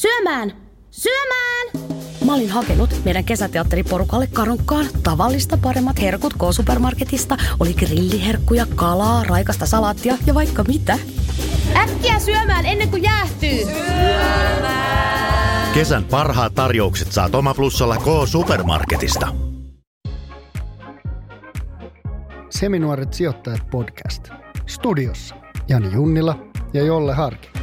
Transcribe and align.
Syömään! 0.00 0.52
Syömään! 0.90 1.66
Mä 2.24 2.34
olin 2.34 2.50
hakenut 2.50 2.90
meidän 3.04 3.24
kesäteatteriporukalle 3.24 4.26
karukkaan 4.26 4.86
tavallista 5.02 5.58
paremmat 5.62 6.00
herkut 6.00 6.34
K-supermarketista. 6.34 7.36
Oli 7.60 7.74
grilliherkkuja, 7.74 8.66
kalaa, 8.74 9.24
raikasta 9.24 9.66
salaattia 9.66 10.18
ja 10.26 10.34
vaikka 10.34 10.64
mitä. 10.68 10.98
Äkkiä 11.76 12.18
syömään 12.18 12.66
ennen 12.66 12.90
kuin 12.90 13.02
jäähtyy! 13.02 13.64
Syömään! 13.64 15.74
Kesän 15.74 16.04
parhaat 16.04 16.54
tarjoukset 16.54 17.12
saat 17.12 17.34
Oma 17.34 17.54
Plussalla 17.54 17.96
K-supermarketista. 17.96 19.28
Seminuoret 22.50 23.14
sijoittajat 23.14 23.70
podcast. 23.70 24.28
Studiossa 24.66 25.34
Jani 25.68 25.92
Junnila 25.92 26.38
ja 26.74 26.82
Jolle 26.82 27.14
Harki. 27.14 27.59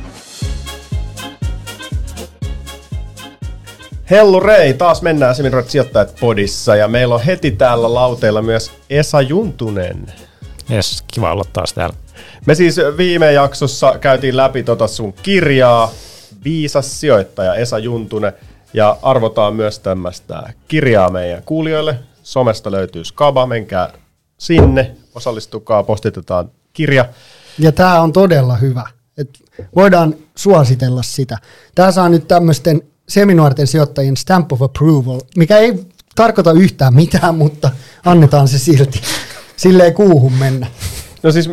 Hellu 4.10 4.40
Rei, 4.40 4.74
taas 4.74 5.02
mennään 5.02 5.36
Seminuoret 5.36 5.70
sijoittajat 5.70 6.16
podissa 6.20 6.76
ja 6.76 6.88
meillä 6.88 7.16
on 7.16 7.22
heti 7.22 7.52
täällä 7.52 7.94
lauteilla 7.94 8.42
myös 8.42 8.72
Esa 8.90 9.22
Juntunen. 9.22 10.14
Jes, 10.70 11.04
kiva 11.14 11.32
olla 11.32 11.44
taas 11.54 11.74
täällä. 11.74 11.96
Me 12.46 12.56
siis 12.56 12.78
viime 12.98 13.32
jaksossa 13.32 14.00
käytiin 14.00 14.38
läpi 14.38 14.64
tota 14.64 14.88
sun 14.88 15.14
kirjaa, 15.14 15.92
Viisas 16.44 17.00
sijoittaja 17.00 17.56
Esa 17.56 17.80
Juntunen, 17.80 18.34
ja 18.74 18.98
arvotaan 19.02 19.56
myös 19.56 19.80
tämmöistä 19.80 20.54
kirjaa 20.68 21.10
meidän 21.10 21.44
kuulijoille. 21.44 22.00
Somesta 22.24 22.72
löytyy 22.72 23.06
Skaba, 23.06 23.46
menkää 23.46 23.94
sinne, 24.38 24.96
osallistukaa, 25.16 25.84
postitetaan 25.84 26.52
kirja. 26.74 27.06
Ja 27.60 27.72
tämä 27.72 28.02
on 28.02 28.14
todella 28.14 28.56
hyvä. 28.56 28.90
Et 29.18 29.30
voidaan 29.76 30.16
suositella 30.36 31.04
sitä. 31.04 31.38
Tämä 31.76 31.92
saa 31.92 32.10
nyt 32.10 32.28
tämmöisten 32.28 32.82
seminuorten 33.10 33.68
sijoittajien 33.68 34.18
stamp 34.18 34.52
of 34.52 34.62
approval, 34.62 35.20
mikä 35.38 35.58
ei 35.58 35.74
tarkoita 36.16 36.52
yhtään 36.52 36.94
mitään, 36.94 37.36
mutta 37.36 37.72
annetaan 38.06 38.48
se 38.48 38.60
silti. 38.60 39.02
Sille 39.56 39.84
ei 39.84 39.92
kuuhun 39.92 40.34
mennä. 40.34 40.68
No 41.24 41.32
siis 41.32 41.50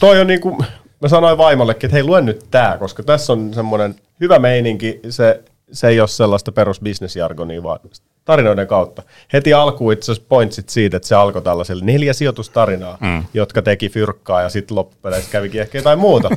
toi 0.00 0.20
on 0.20 0.26
niinku, 0.26 0.64
mä 1.00 1.08
sanoin 1.08 1.38
vaimollekin, 1.38 1.86
että 1.86 1.96
hei 1.96 2.04
luen 2.04 2.26
nyt 2.26 2.46
tää, 2.50 2.78
koska 2.78 3.02
tässä 3.02 3.32
on 3.32 3.54
semmoinen 3.54 3.94
hyvä 4.20 4.38
meininki, 4.38 5.00
se, 5.10 5.42
se 5.72 5.88
ei 5.88 6.00
ole 6.00 6.08
sellaista 6.08 6.52
perusbisnesjargonia, 6.52 7.62
vaan 7.62 7.80
tarinoiden 8.24 8.66
kautta. 8.66 9.02
Heti 9.32 9.54
alkuun 9.54 9.92
itse 9.92 10.12
asiassa 10.12 10.28
pointsit 10.28 10.68
siitä, 10.68 10.96
että 10.96 11.08
se 11.08 11.14
alkoi 11.14 11.42
tällaisella 11.42 11.84
neljä 11.84 12.12
sijoitustarinaa, 12.12 12.98
mm. 13.00 13.24
jotka 13.34 13.62
teki 13.62 13.88
fyrkkaa 13.88 14.42
ja 14.42 14.48
sitten 14.48 14.76
loppupeleissä 14.76 15.30
kävikin 15.30 15.60
ehkä 15.60 15.78
jotain 15.78 15.98
muuta. 15.98 16.30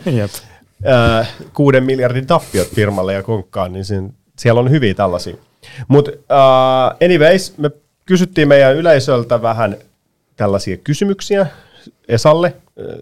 äh, 0.88 1.30
kuuden 1.54 1.84
miljardin 1.84 2.28
tappiot 2.28 2.68
firmalle 2.68 3.14
ja 3.14 3.24
konkkaan, 3.24 3.74
niin 3.74 3.86
siinä, 3.86 4.10
siellä 4.36 4.62
on 4.62 4.72
hyviä 4.72 4.94
tällaisia. 4.94 5.36
Mutta 5.88 6.12
uh, 6.12 7.06
anyways, 7.06 7.58
me 7.58 7.72
kysyttiin 8.06 8.48
meidän 8.48 8.76
yleisöltä 8.76 9.42
vähän 9.42 9.78
tällaisia 10.36 10.78
kysymyksiä 10.78 11.48
Esalle 12.08 12.54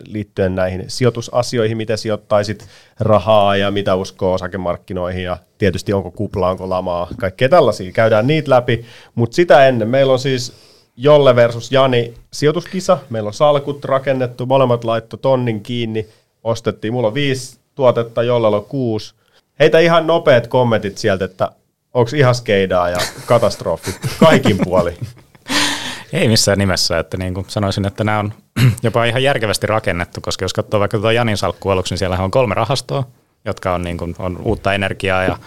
liittyen 0.07 0.55
näihin 0.55 0.83
sijoitusasioihin, 0.87 1.77
miten 1.77 1.97
sijoittaisit 1.97 2.67
rahaa 2.99 3.55
ja 3.55 3.71
mitä 3.71 3.95
uskoo 3.95 4.33
osakemarkkinoihin 4.33 5.23
ja 5.23 5.37
tietysti 5.57 5.93
onko 5.93 6.11
kupla, 6.11 6.49
onko 6.49 6.69
lamaa, 6.69 7.07
kaikkea 7.19 7.49
tällaisia. 7.49 7.91
Käydään 7.91 8.27
niitä 8.27 8.49
läpi, 8.49 8.85
mutta 9.15 9.35
sitä 9.35 9.67
ennen 9.67 9.87
meillä 9.87 10.13
on 10.13 10.19
siis 10.19 10.53
Jolle 10.97 11.35
versus 11.35 11.71
Jani 11.71 12.13
sijoituskisa. 12.31 12.97
Meillä 13.09 13.27
on 13.27 13.33
salkut 13.33 13.85
rakennettu, 13.85 14.45
molemmat 14.45 14.83
laitto 14.83 15.17
tonnin 15.17 15.61
kiinni, 15.61 16.07
ostettiin. 16.43 16.93
Mulla 16.93 17.07
on 17.07 17.13
viisi 17.13 17.59
tuotetta, 17.75 18.23
Jollella 18.23 18.57
on 18.57 18.65
kuusi. 18.65 19.13
Heitä 19.59 19.79
ihan 19.79 20.07
nopeat 20.07 20.47
kommentit 20.47 20.97
sieltä, 20.97 21.25
että 21.25 21.49
onko 21.93 22.11
ihan 22.15 22.35
skeidaa 22.35 22.89
ja 22.89 22.97
katastrofi 23.25 23.95
kaikin 24.19 24.57
puoli. 24.63 24.97
Ei 26.13 26.27
missään 26.27 26.57
nimessä, 26.57 26.99
että 26.99 27.17
niin 27.17 27.33
kuin 27.33 27.45
sanoisin, 27.49 27.85
että 27.85 28.03
nämä 28.03 28.19
on 28.19 28.33
jopa 28.83 29.05
ihan 29.05 29.23
järkevästi 29.23 29.67
rakennettu, 29.67 30.21
koska 30.21 30.45
jos 30.45 30.53
katsoo 30.53 30.79
vaikka 30.79 30.97
tuota 30.97 31.11
Janin 31.11 31.37
salkku 31.37 31.69
aluksi, 31.69 31.93
niin 31.93 31.99
siellä 31.99 32.17
on 32.17 32.31
kolme 32.31 32.55
rahastoa, 32.55 33.03
jotka 33.45 33.73
on, 33.73 33.83
niin 33.83 33.97
kuin, 33.97 34.15
on 34.19 34.37
uutta 34.37 34.73
energiaa 34.73 35.23
ja 35.23 35.37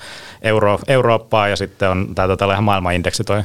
Euro, 0.43 0.78
Eurooppaa 0.88 1.49
ja 1.49 1.56
sitten 1.56 1.91
on 1.91 2.15
tämä 2.15 2.28
tota, 2.28 2.53
ihan 2.53 2.65
maailmanindeksi 2.65 3.25
toi 3.25 3.43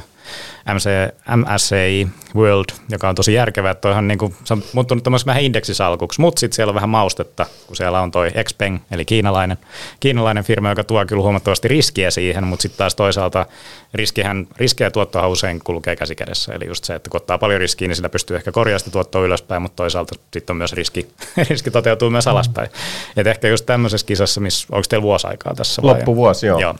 MC, 0.74 0.88
MSCI 1.36 2.08
World, 2.36 2.64
joka 2.88 3.08
on 3.08 3.14
tosi 3.14 3.34
järkevä, 3.34 3.70
että 3.70 3.80
toihan 3.80 4.08
niin 4.08 4.18
kuin, 4.18 4.34
se 4.44 4.54
on 4.54 4.62
muuttunut 4.72 5.04
tämmöisen 5.04 5.26
vähän 5.26 5.42
indeksisalkuksi, 5.42 6.20
mutta 6.20 6.40
sitten 6.40 6.56
siellä 6.56 6.70
on 6.70 6.74
vähän 6.74 6.88
maustetta, 6.88 7.46
kun 7.66 7.76
siellä 7.76 8.00
on 8.00 8.10
toi 8.10 8.30
Xpeng, 8.44 8.78
eli 8.90 9.04
kiinalainen, 9.04 9.58
kiinalainen 10.00 10.44
firma, 10.44 10.68
joka 10.68 10.84
tuo 10.84 11.06
kyllä 11.06 11.22
huomattavasti 11.22 11.68
riskiä 11.68 12.10
siihen, 12.10 12.46
mutta 12.46 12.62
sitten 12.62 12.78
taas 12.78 12.94
toisaalta 12.94 13.46
riskihän, 13.94 14.46
riskejä 14.56 14.90
tuottoa 14.90 15.28
usein 15.28 15.60
kulkee 15.64 15.96
käsikädessä, 15.96 16.52
eli 16.52 16.66
just 16.66 16.84
se, 16.84 16.94
että 16.94 17.10
kun 17.10 17.20
ottaa 17.20 17.38
paljon 17.38 17.60
riskiä, 17.60 17.88
niin 17.88 17.96
sillä 17.96 18.08
pystyy 18.08 18.36
ehkä 18.36 18.52
korjaamaan 18.52 18.90
tuottoa 18.92 19.22
ylöspäin, 19.22 19.62
mutta 19.62 19.76
toisaalta 19.76 20.14
sitten 20.32 20.54
on 20.54 20.58
myös 20.58 20.72
riski, 20.72 21.08
riski 21.50 21.70
toteutuu 21.70 22.10
myös 22.10 22.26
alaspäin. 22.26 22.70
Et 23.16 23.26
ehkä 23.26 23.48
just 23.48 23.66
tämmöisessä 23.66 24.06
kisassa, 24.06 24.40
missä, 24.40 24.68
onko 24.72 24.84
teillä 24.88 25.02
vuosi 25.02 25.26
aikaa 25.26 25.54
tässä? 25.54 25.82
Loppuvuosi, 25.84 26.46
joo. 26.46 26.60
joo 26.60 26.74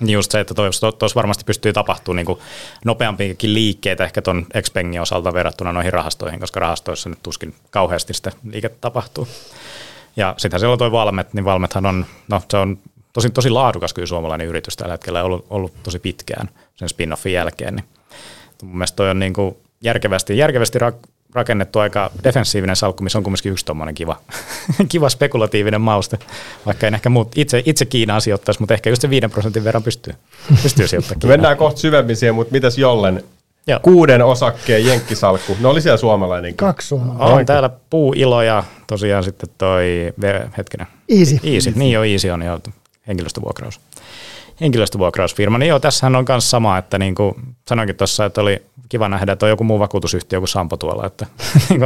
just 0.00 0.30
se, 0.30 0.40
että 0.40 0.54
tuossa 0.98 1.14
varmasti 1.14 1.44
pystyy 1.44 1.72
tapahtumaan 1.72 2.26
niin 2.26 2.38
nopeampiakin 2.84 3.54
liikkeitä 3.54 4.04
ehkä 4.04 4.22
tuon 4.22 4.46
Expengin 4.54 5.00
osalta 5.00 5.34
verrattuna 5.34 5.72
noihin 5.72 5.92
rahastoihin, 5.92 6.40
koska 6.40 6.60
rahastoissa 6.60 7.08
nyt 7.08 7.22
tuskin 7.22 7.54
kauheasti 7.70 8.14
sitä 8.14 8.32
liikettä 8.52 8.78
tapahtuu. 8.80 9.28
Ja 10.16 10.34
sittenhän 10.36 10.60
siellä 10.60 10.72
on 10.72 10.78
tuo 10.78 10.92
Valmet, 10.92 11.34
niin 11.34 11.44
Valmethan 11.44 11.86
on, 11.86 12.06
no 12.28 12.42
se 12.50 12.56
on 12.56 12.78
tosi, 13.12 13.30
tosi 13.30 13.50
laadukas 13.50 13.94
kyllä 13.94 14.06
suomalainen 14.06 14.46
yritys 14.46 14.76
tällä 14.76 14.92
hetkellä 14.92 15.24
ollut, 15.24 15.46
ollut 15.50 15.72
tosi 15.82 15.98
pitkään 15.98 16.48
sen 16.74 16.88
spin-offin 16.88 17.32
jälkeen. 17.32 17.76
Niin 17.76 17.86
mun 18.62 18.76
mielestä 18.76 18.96
toi 18.96 19.10
on 19.10 19.18
niin 19.18 19.32
kuin 19.32 19.56
järkevästi, 19.80 20.38
järkevästi 20.38 20.78
rakennettu 21.34 21.78
aika 21.78 22.10
defensiivinen 22.24 22.76
salkku, 22.76 23.04
missä 23.04 23.18
on 23.18 23.24
kumminkin 23.24 23.52
yksi 23.52 23.64
tuommoinen 23.64 23.94
kiva, 23.94 24.16
kiva 24.88 25.08
spekulatiivinen 25.08 25.80
mauste, 25.80 26.18
vaikka 26.66 26.86
en 26.86 26.94
ehkä 26.94 27.08
muut, 27.08 27.32
itse, 27.36 27.62
itse 27.66 27.84
Kiinaan 27.84 28.20
sijoittaisi, 28.20 28.60
mutta 28.60 28.74
ehkä 28.74 28.90
just 28.90 29.02
se 29.02 29.10
viiden 29.10 29.30
prosentin 29.30 29.64
verran 29.64 29.82
pystyy, 29.82 30.14
pystyy 30.62 30.88
sijoittamaan 30.88 31.28
Mennään 31.28 31.56
kohta 31.56 31.80
syvemmin 31.80 32.16
siihen, 32.16 32.34
mutta 32.34 32.52
mitäs 32.52 32.78
Jollen 32.78 33.24
Joo. 33.66 33.80
kuuden 33.82 34.22
osakkeen 34.22 34.86
jenkkisalkku. 34.86 35.56
No 35.60 35.70
oli 35.70 35.80
siellä 35.80 35.96
suomalainen. 35.96 36.54
Kaksi 36.54 36.88
suomalainen. 36.88 37.38
On 37.38 37.46
täällä 37.46 37.70
puuilo 37.90 38.42
ja 38.42 38.64
tosiaan 38.86 39.24
sitten 39.24 39.48
toi, 39.58 40.12
hetkinen. 40.58 40.86
Easy. 41.08 41.40
Easy. 41.44 41.72
Niin 41.76 41.92
jo 41.92 42.02
Easy 42.02 42.30
on 42.30 42.42
jo 42.42 42.60
henkilöstövuokraus. 43.08 43.80
Henkilöstövuokrausfirma. 44.60 45.58
Niin 45.58 45.68
joo, 45.68 45.78
tässähän 45.78 46.16
on 46.16 46.24
myös 46.28 46.50
sama, 46.50 46.78
että 46.78 46.98
niin 46.98 47.14
kuin 47.14 47.34
sanoinkin 47.68 47.96
tuossa, 47.96 48.24
että 48.24 48.40
oli 48.40 48.62
kiva 48.88 49.08
nähdä, 49.08 49.32
että 49.32 49.46
on 49.46 49.50
joku 49.50 49.64
muu 49.64 49.78
vakuutusyhtiö 49.78 50.38
kuin 50.38 50.48
Sampo 50.48 50.76
tuolla. 50.76 51.06
Että 51.06 51.26
niin 51.70 51.82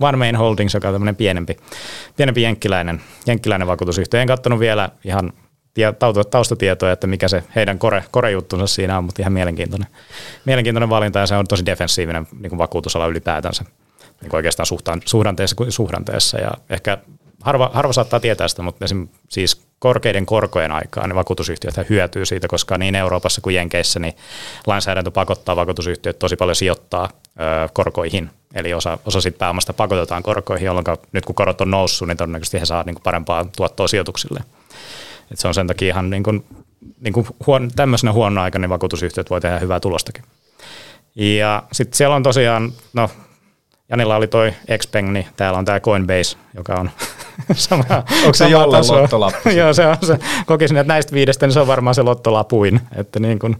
One 0.00 0.16
Main 0.16 0.36
Holdings, 0.36 0.74
joka 0.74 0.88
on 0.88 0.94
tämmöinen 0.94 1.16
pienempi, 1.16 1.56
pienempi 2.16 2.42
jenkkiläinen, 2.42 3.00
jenkkiläinen 3.26 3.68
vakuutusyhtiö. 3.68 4.20
En 4.20 4.28
katsonut 4.28 4.60
vielä 4.60 4.90
ihan 5.04 5.32
taustatietoja, 6.30 6.92
että 6.92 7.06
mikä 7.06 7.28
se 7.28 7.44
heidän 7.54 7.78
kore, 7.78 8.04
korejuttunsa 8.10 8.66
siinä 8.66 8.98
on, 8.98 9.04
mutta 9.04 9.22
ihan 9.22 9.32
mielenkiintoinen, 9.32 9.88
mielenkiintoinen 10.44 10.90
valinta 10.90 11.18
ja 11.18 11.26
se 11.26 11.36
on 11.36 11.46
tosi 11.46 11.66
defensiivinen 11.66 12.26
niin 12.40 12.50
kuin 12.50 12.58
vakuutusala 12.58 13.06
ylipäätänsä 13.06 13.64
niin 14.22 14.30
kuin 14.30 14.38
oikeastaan 14.38 14.66
suhdanteessa 15.04 15.56
kuin 15.56 15.72
suhdanteessa 15.72 16.38
ja 16.38 16.50
ehkä 16.70 16.98
harva, 17.40 17.70
harva 17.74 17.92
saattaa 17.92 18.20
tietää 18.20 18.48
sitä, 18.48 18.62
mutta 18.62 18.84
esim. 18.84 19.08
siis 19.28 19.62
korkeiden 19.82 20.26
korkojen 20.26 20.72
aikaan 20.72 21.08
niin 21.08 21.16
vakuutusyhtiöt 21.16 21.74
hyötyy 21.90 22.26
siitä, 22.26 22.48
koska 22.48 22.78
niin 22.78 22.94
Euroopassa 22.94 23.40
kuin 23.40 23.54
Jenkeissä 23.54 24.00
niin 24.00 24.14
lainsäädäntö 24.66 25.10
pakottaa 25.10 25.56
vakuutusyhtiöt 25.56 26.18
tosi 26.18 26.36
paljon 26.36 26.56
sijoittaa 26.56 27.08
ö, 27.40 27.68
korkoihin. 27.72 28.30
Eli 28.54 28.74
osa, 28.74 28.98
osa 29.04 29.20
siitä 29.20 29.38
pääomasta 29.38 29.72
pakotetaan 29.72 30.22
korkoihin, 30.22 30.66
jolloin 30.66 30.84
nyt 31.12 31.24
kun 31.24 31.34
korot 31.34 31.60
on 31.60 31.70
noussut, 31.70 32.08
niin 32.08 32.16
todennäköisesti 32.16 32.60
he 32.60 32.64
saavat 32.64 32.86
niin 32.86 32.94
kuin 32.94 33.02
parempaa 33.02 33.46
tuottoa 33.56 33.88
sijoituksille. 33.88 34.40
Et 35.32 35.38
se 35.38 35.48
on 35.48 35.54
sen 35.54 35.66
takia 35.66 35.88
ihan 35.88 36.10
niin 36.10 36.22
kuin, 36.22 36.44
niin 37.00 37.12
kuin 37.12 37.26
huon, 37.46 37.70
tämmöisenä 37.76 38.12
huono 38.12 38.42
aikana 38.42 38.62
niin 38.62 38.70
vakuutusyhtiöt 38.70 39.30
voi 39.30 39.40
tehdä 39.40 39.58
hyvää 39.58 39.80
tulostakin. 39.80 40.24
Ja 41.14 41.62
sitten 41.72 41.96
siellä 41.96 42.16
on 42.16 42.22
tosiaan, 42.22 42.72
no 42.92 43.10
Janilla 43.88 44.16
oli 44.16 44.26
toi 44.26 44.54
Xpeng, 44.78 45.12
niin 45.12 45.26
täällä 45.36 45.58
on 45.58 45.64
tämä 45.64 45.80
Coinbase, 45.80 46.36
joka 46.54 46.74
on 46.74 46.90
sama 47.54 47.84
Onko 48.24 48.34
se 48.34 48.48
jolle 48.48 48.78
lottolappu? 48.78 49.48
Joo, 49.58 49.72
se 49.72 49.86
on 49.86 49.96
se. 50.02 50.18
Kokisin, 50.46 50.76
että 50.76 50.92
näistä 50.92 51.12
viidestä 51.12 51.46
niin 51.46 51.54
se 51.54 51.60
on 51.60 51.66
varmaan 51.66 51.94
se 51.94 52.02
lottolapuin. 52.02 52.80
Että 52.96 53.20
niin 53.20 53.38
kun, 53.38 53.56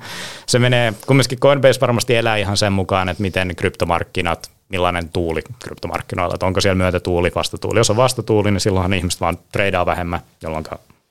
se 0.47 0.59
menee, 0.59 0.95
kumminkin 1.07 1.39
Coinbase 1.39 1.81
varmasti 1.81 2.17
elää 2.17 2.37
ihan 2.37 2.57
sen 2.57 2.73
mukaan, 2.73 3.09
että 3.09 3.23
miten 3.23 3.57
kryptomarkkinat, 3.57 4.51
millainen 4.69 5.09
tuuli 5.09 5.43
kryptomarkkinoilla, 5.59 6.35
että 6.35 6.47
onko 6.47 6.61
siellä 6.61 6.77
myötätuuli, 6.77 7.33
vastatuuli. 7.35 7.81
Jos 7.81 7.91
on 7.91 7.97
vastatuuli, 7.97 8.51
niin 8.51 8.61
silloinhan 8.61 8.95
ihmiset 8.95 9.21
vaan 9.21 9.39
treidaa 9.53 9.87
vähemmän, 9.87 10.21
jolloin 10.43 10.65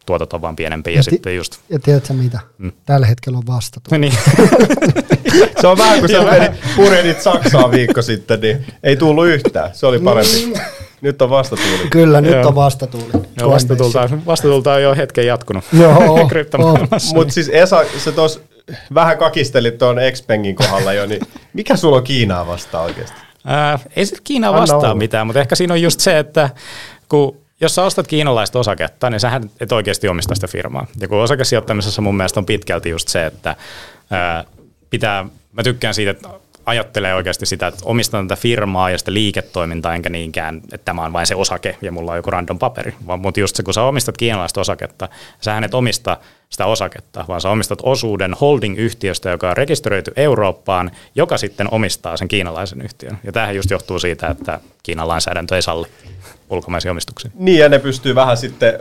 tuotot 0.06 0.34
on 0.34 0.42
vaan 0.42 0.56
pienempiä. 0.56 0.94
Ja, 0.94 1.00
ja, 1.00 1.04
sitten 1.04 1.36
just... 1.36 1.58
ja 1.70 1.80
tiedätkö 1.80 2.14
mitä? 2.14 2.40
Mm. 2.58 2.72
Tällä 2.86 3.06
hetkellä 3.06 3.38
on 3.38 3.48
vastatuuli. 3.48 4.00
niin. 4.00 4.14
se 5.62 5.68
on 5.68 5.78
vähän 5.78 6.00
kuin 6.00 6.12
sä 6.12 6.54
purjehdit 6.76 7.22
Saksaan 7.22 7.72
viikko 7.72 8.02
sitten, 8.02 8.42
niin 8.42 8.66
ei 8.84 8.96
tullut 8.96 9.28
yhtään. 9.28 9.70
Se 9.74 9.86
oli 9.86 10.00
parempi. 10.00 10.54
Nyt 11.02 11.22
on 11.22 11.30
vastatuuli. 11.30 11.88
Kyllä, 11.90 12.22
nyt 12.22 12.32
Joo. 12.32 12.48
on 12.48 12.56
vastatuuli. 12.56 13.12
Joo, 13.40 13.52
vastatulta, 13.52 14.10
vastatulta 14.26 14.74
on 14.74 14.84
jo 14.84 14.96
hetken 14.96 15.28
jatkunut 15.28 15.64
Joo, 15.80 16.28
kryptomaailmassa. 16.30 17.16
Mutta 17.16 17.34
siis 17.34 17.50
Esa, 17.50 17.84
sä 17.98 18.12
tos 18.12 18.42
vähän 18.94 19.18
kakistelit 19.18 19.78
tuon 19.78 19.98
Xpengin 20.12 20.56
kohdalla 20.56 20.94
jo, 20.94 21.06
niin 21.06 21.22
mikä 21.54 21.76
sulla 21.76 21.98
on 21.98 22.04
Kiinaa 22.04 22.48
vastaan 22.48 22.86
oikeasti? 22.86 23.18
Ää, 23.46 23.80
ei 23.96 24.06
se 24.06 24.16
Kiina 24.24 24.48
Anna 24.50 24.62
vastaa 24.62 24.80
olla. 24.80 24.96
mitään, 24.96 25.28
mutta 25.28 25.40
ehkä 25.40 25.56
siinä 25.56 25.74
on 25.74 25.82
just 25.82 26.00
se, 26.00 26.20
että 26.20 26.50
kun 27.10 27.38
jos 27.62 27.76
sä 27.76 27.84
ostat 27.84 28.08
kiinalaista 28.08 28.60
osaketta, 28.60 29.10
niin 29.10 29.20
sähän 29.20 29.44
et 29.60 29.72
oikeasti 29.72 30.08
omista 30.08 30.36
sitä 30.36 30.48
firmaa. 30.48 30.88
Ja 31.00 31.08
kun 31.08 31.18
osakesijoittamisessa 31.18 32.02
mun 32.02 32.18
mielestä 32.18 32.40
on 32.40 32.46
pitkälti 32.46 32.90
just 32.90 33.08
se, 33.08 33.26
että 33.26 33.56
ää, 34.12 34.44
pitää, 34.90 35.26
mä 35.54 35.64
tykkään 35.64 35.94
siitä, 35.94 36.12
että 36.12 36.30
ajattelee 36.66 37.14
oikeasti 37.14 37.46
sitä, 37.46 37.68
että 37.68 37.80
omistan 37.86 38.28
tätä 38.28 38.42
firmaa 38.42 38.90
ja 38.90 38.98
sitä 38.98 39.14
liiketoimintaa, 39.14 39.96
enkä 39.96 40.10
niinkään, 40.10 40.58
että 40.58 40.86
tämä 40.86 41.06
on 41.06 41.14
vain 41.14 41.28
se 41.28 41.36
osake 41.36 41.78
ja 41.82 41.92
mulla 41.92 42.12
on 42.12 42.18
joku 42.18 42.32
random 42.32 42.60
paperi. 42.60 42.94
Vaan 43.08 43.20
mutta 43.20 43.40
just 43.40 43.56
se, 43.56 43.64
kun 43.64 43.74
sä 43.74 43.84
omistat 43.84 44.18
kiinalaista 44.18 44.62
osaketta, 44.62 45.10
sähän 45.42 45.64
et 45.64 45.74
omista 45.74 46.18
sitä 46.50 46.66
osaketta, 46.66 47.26
vaan 47.28 47.42
sä 47.42 47.50
omistat 47.50 47.80
osuuden 47.84 48.36
holding-yhtiöstä, 48.42 49.30
joka 49.30 49.50
on 49.50 49.58
rekisteröity 49.58 50.12
Eurooppaan, 50.16 50.92
joka 51.16 51.38
sitten 51.38 51.68
omistaa 51.72 52.18
sen 52.18 52.28
kiinalaisen 52.28 52.82
yhtiön. 52.82 53.18
Ja 53.24 53.32
tämähän 53.32 53.56
just 53.56 53.72
johtuu 53.72 54.00
siitä, 54.00 54.28
että 54.28 54.60
Kiinan 54.84 55.08
lainsäädäntö 55.08 55.56
ei 55.56 55.62
salli 55.62 55.88
ulkomaisia 56.50 56.92
omistuksia. 56.92 57.32
Niin, 57.36 57.60
ja 57.60 57.70
ne 57.70 57.80
pystyy 57.80 58.16
vähän 58.16 58.38
sitten 58.38 58.80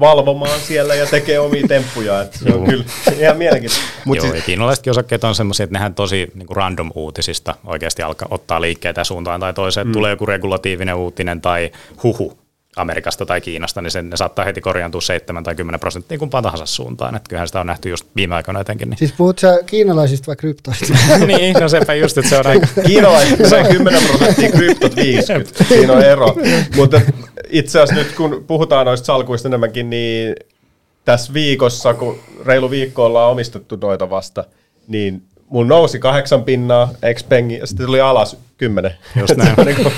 valvomaan 0.00 0.60
siellä 0.60 0.94
ja 0.94 1.06
tekee 1.06 1.38
omia 1.38 1.68
temppuja. 1.68 2.22
Että 2.22 2.38
se 2.38 2.44
on 2.44 2.50
Joo. 2.50 2.66
kyllä 2.66 2.84
ihan 3.18 3.36
mielenkiintoista. 3.36 3.86
Mut 4.04 4.16
Joo, 4.16 4.30
siis, 4.32 4.44
kiinalaisetkin 4.44 4.90
osakkeet 4.90 5.24
on 5.24 5.34
semmoisia, 5.34 5.64
että 5.64 5.74
nehän 5.74 5.94
tosi 5.94 6.28
niin 6.34 6.46
kuin 6.46 6.56
random 6.56 6.90
uutisista 6.94 7.54
oikeasti 7.64 8.02
alkaa 8.02 8.28
ottaa 8.30 8.60
liikkeitä 8.60 9.04
suuntaan 9.04 9.40
tai 9.40 9.54
toiseen. 9.54 9.86
Mm. 9.86 9.92
Tulee 9.92 10.10
joku 10.10 10.26
regulatiivinen 10.26 10.94
uutinen 10.94 11.40
tai 11.40 11.70
huhu 12.02 12.45
Amerikasta 12.76 13.26
tai 13.26 13.40
Kiinasta, 13.40 13.82
niin 13.82 13.90
sen, 13.90 14.10
ne 14.10 14.16
saattaa 14.16 14.44
heti 14.44 14.60
korjaantua 14.60 15.00
7 15.00 15.44
tai 15.44 15.54
10 15.54 15.80
prosenttia 15.80 16.18
kumpaan 16.18 16.42
tahansa 16.42 16.66
suuntaan. 16.66 17.16
Että 17.16 17.28
kyllähän 17.28 17.48
sitä 17.48 17.60
on 17.60 17.66
nähty 17.66 17.88
just 17.88 18.06
viime 18.16 18.34
aikoina 18.34 18.60
etenkin. 18.60 18.90
Niin. 18.90 18.98
Siis 18.98 19.12
puhut 19.12 19.38
sä 19.38 19.58
kiinalaisista 19.66 20.26
vai 20.26 20.36
kryptoista? 20.36 20.86
niin, 21.26 21.56
no 21.60 21.68
sepä 21.68 21.94
just, 21.94 22.18
että 22.18 22.28
se 22.30 22.38
on 22.38 22.46
aika... 22.46 22.66
kiinalaiset 22.86 23.46
sai 23.46 23.64
10 23.64 24.02
prosenttia, 24.02 24.50
kryptot 24.50 24.96
50. 24.96 25.64
Siinä 25.64 25.92
on 25.92 26.02
ero. 26.02 26.36
Mutta 26.76 27.00
itse 27.50 27.80
asiassa 27.80 28.04
nyt 28.04 28.16
kun 28.16 28.44
puhutaan 28.46 28.86
noista 28.86 29.06
salkuista 29.06 29.48
enemmänkin, 29.48 29.90
niin 29.90 30.34
tässä 31.04 31.32
viikossa, 31.32 31.94
kun 31.94 32.18
reilu 32.44 32.70
viikko 32.70 33.04
ollaan 33.04 33.30
omistettu 33.30 33.76
noita 33.80 34.10
vasta, 34.10 34.44
niin 34.88 35.22
mun 35.48 35.68
nousi 35.68 35.98
kahdeksan 35.98 36.44
pinnaa 36.44 36.90
Xpengi 37.14 37.58
ja 37.58 37.66
sitten 37.66 37.86
tuli 37.86 38.00
alas 38.00 38.36
kymmenen. 38.58 38.92
Just 39.16 39.36
näin. 39.36 39.54
Se 39.54 39.60
on 39.60 39.66
niinku- 39.66 39.92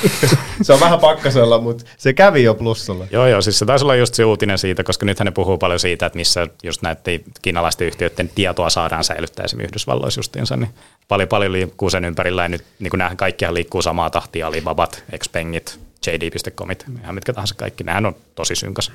se 0.63 0.73
on 0.73 0.81
vähän 0.81 1.01
pakkasella, 1.01 1.61
mutta 1.61 1.85
se 1.99 2.13
kävi 2.13 2.43
jo 2.43 2.55
plussalla. 2.55 3.07
Joo, 3.11 3.27
joo, 3.27 3.41
siis 3.41 3.59
se 3.59 3.67
taisi 3.67 3.85
olla 3.85 3.95
just 3.95 4.15
se 4.15 4.25
uutinen 4.25 4.59
siitä, 4.59 4.85
koska 4.85 5.07
nythän 5.07 5.25
ne 5.25 5.31
puhuu 5.31 5.59
paljon 5.59 5.81
siitä, 5.81 6.07
että 6.07 6.17
missä 6.17 6.47
just 6.63 6.83
näiden 6.83 7.21
kiinalaisten 7.43 7.87
yhtiöiden 7.87 8.31
tietoa 8.35 8.71
saadaan 8.71 9.05
säilyttää 9.05 9.45
esimerkiksi 9.45 9.71
Yhdysvalloissa 9.71 10.19
justiinsa, 10.19 10.57
niin 10.57 10.71
paljon, 11.09 11.29
paljon 11.29 11.53
liikkuu 11.53 11.91
sen 11.91 12.05
ympärillä 12.05 12.43
ja 12.43 12.49
nyt 12.49 12.65
niin 12.79 12.91
kuin 12.91 12.99
nämä 12.99 13.17
kaikkihan 13.17 13.55
liikkuu 13.55 13.83
samaa 13.83 14.11
tahtia, 14.11 14.47
Alibabat, 14.47 15.05
Xpengit, 15.19 15.81
JD.comit, 16.07 16.85
ihan 17.03 17.15
mitkä 17.15 17.33
tahansa 17.33 17.55
kaikki, 17.55 17.85
nehän 17.85 18.07
on 18.07 18.17
tosi 18.35 18.57
synkäs. 18.57 18.93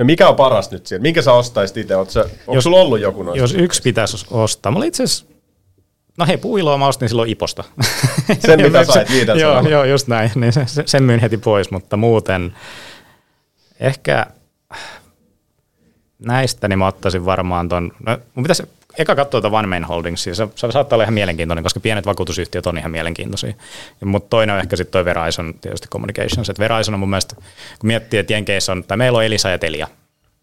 No 0.00 0.04
mikä 0.06 0.28
on 0.28 0.36
paras 0.36 0.70
nyt 0.70 0.86
siellä? 0.86 1.02
Minkä 1.02 1.22
sä 1.22 1.32
ostaisit 1.32 1.76
itse? 1.76 1.96
Onko 1.96 2.20
Jos- 2.52 2.64
sulla 2.64 2.80
ollut 2.80 3.00
joku 3.00 3.22
noista? 3.22 3.42
Jos 3.42 3.54
yksi 3.54 3.82
pitäisi 3.82 4.26
ostaa, 4.30 4.72
mulla 4.72 4.84
itse 4.86 5.02
asiassa, 5.02 5.24
no 6.18 6.26
hei, 6.26 6.36
puiloa 6.36 6.78
mä 6.78 6.86
ostin 6.86 7.08
silloin 7.08 7.30
Iposta. 7.30 7.64
Sen, 8.46 8.62
mitä 8.62 8.84
sait, 8.84 9.10
viiden 9.10 9.38
Joo, 9.40 9.50
sanalla. 9.50 9.70
joo, 9.70 9.84
just 9.84 10.08
näin, 10.08 10.30
niin 10.34 10.52
se, 10.52 10.62
se- 10.66 10.82
sen 10.86 11.02
myyn 11.02 11.20
heti 11.20 11.38
pois, 11.38 11.70
mutta 11.70 11.96
muuten 11.96 12.56
ehkä 13.80 14.26
näistä 16.18 16.68
niin 16.68 16.78
mä 16.78 16.86
ottaisin 16.86 17.24
varmaan 17.24 17.68
ton, 17.68 17.92
no 18.06 18.18
mun 18.34 18.42
pitäisi 18.42 18.62
eka 18.98 19.14
katsoa 19.14 19.40
tuota 19.40 19.56
One 19.56 19.68
Main 19.68 19.84
Holdingsia, 19.84 20.34
se, 20.34 20.48
se 20.54 20.70
saattaa 20.70 20.96
olla 20.96 21.04
ihan 21.04 21.14
mielenkiintoinen, 21.14 21.62
koska 21.62 21.80
pienet 21.80 22.06
vakuutusyhtiöt 22.06 22.66
on 22.66 22.78
ihan 22.78 22.90
mielenkiintoisia. 22.90 23.54
Mutta 24.04 24.28
toinen 24.30 24.54
on 24.54 24.60
ehkä 24.60 24.76
sitten 24.76 24.92
toi 24.92 25.04
Verizon 25.04 25.54
tietysti 25.60 25.88
Communications, 25.88 26.50
että 26.50 26.68
Verizon 26.68 26.94
on 26.94 27.00
mun 27.00 27.10
mielestä, 27.10 27.34
kun 27.78 27.86
miettii, 27.86 28.20
että 28.20 28.32
Jenkeissä 28.32 28.72
on, 28.72 28.84
tai 28.84 28.96
meillä 28.96 29.18
on 29.18 29.24
Elisa 29.24 29.50
ja 29.50 29.58
Telia, 29.58 29.88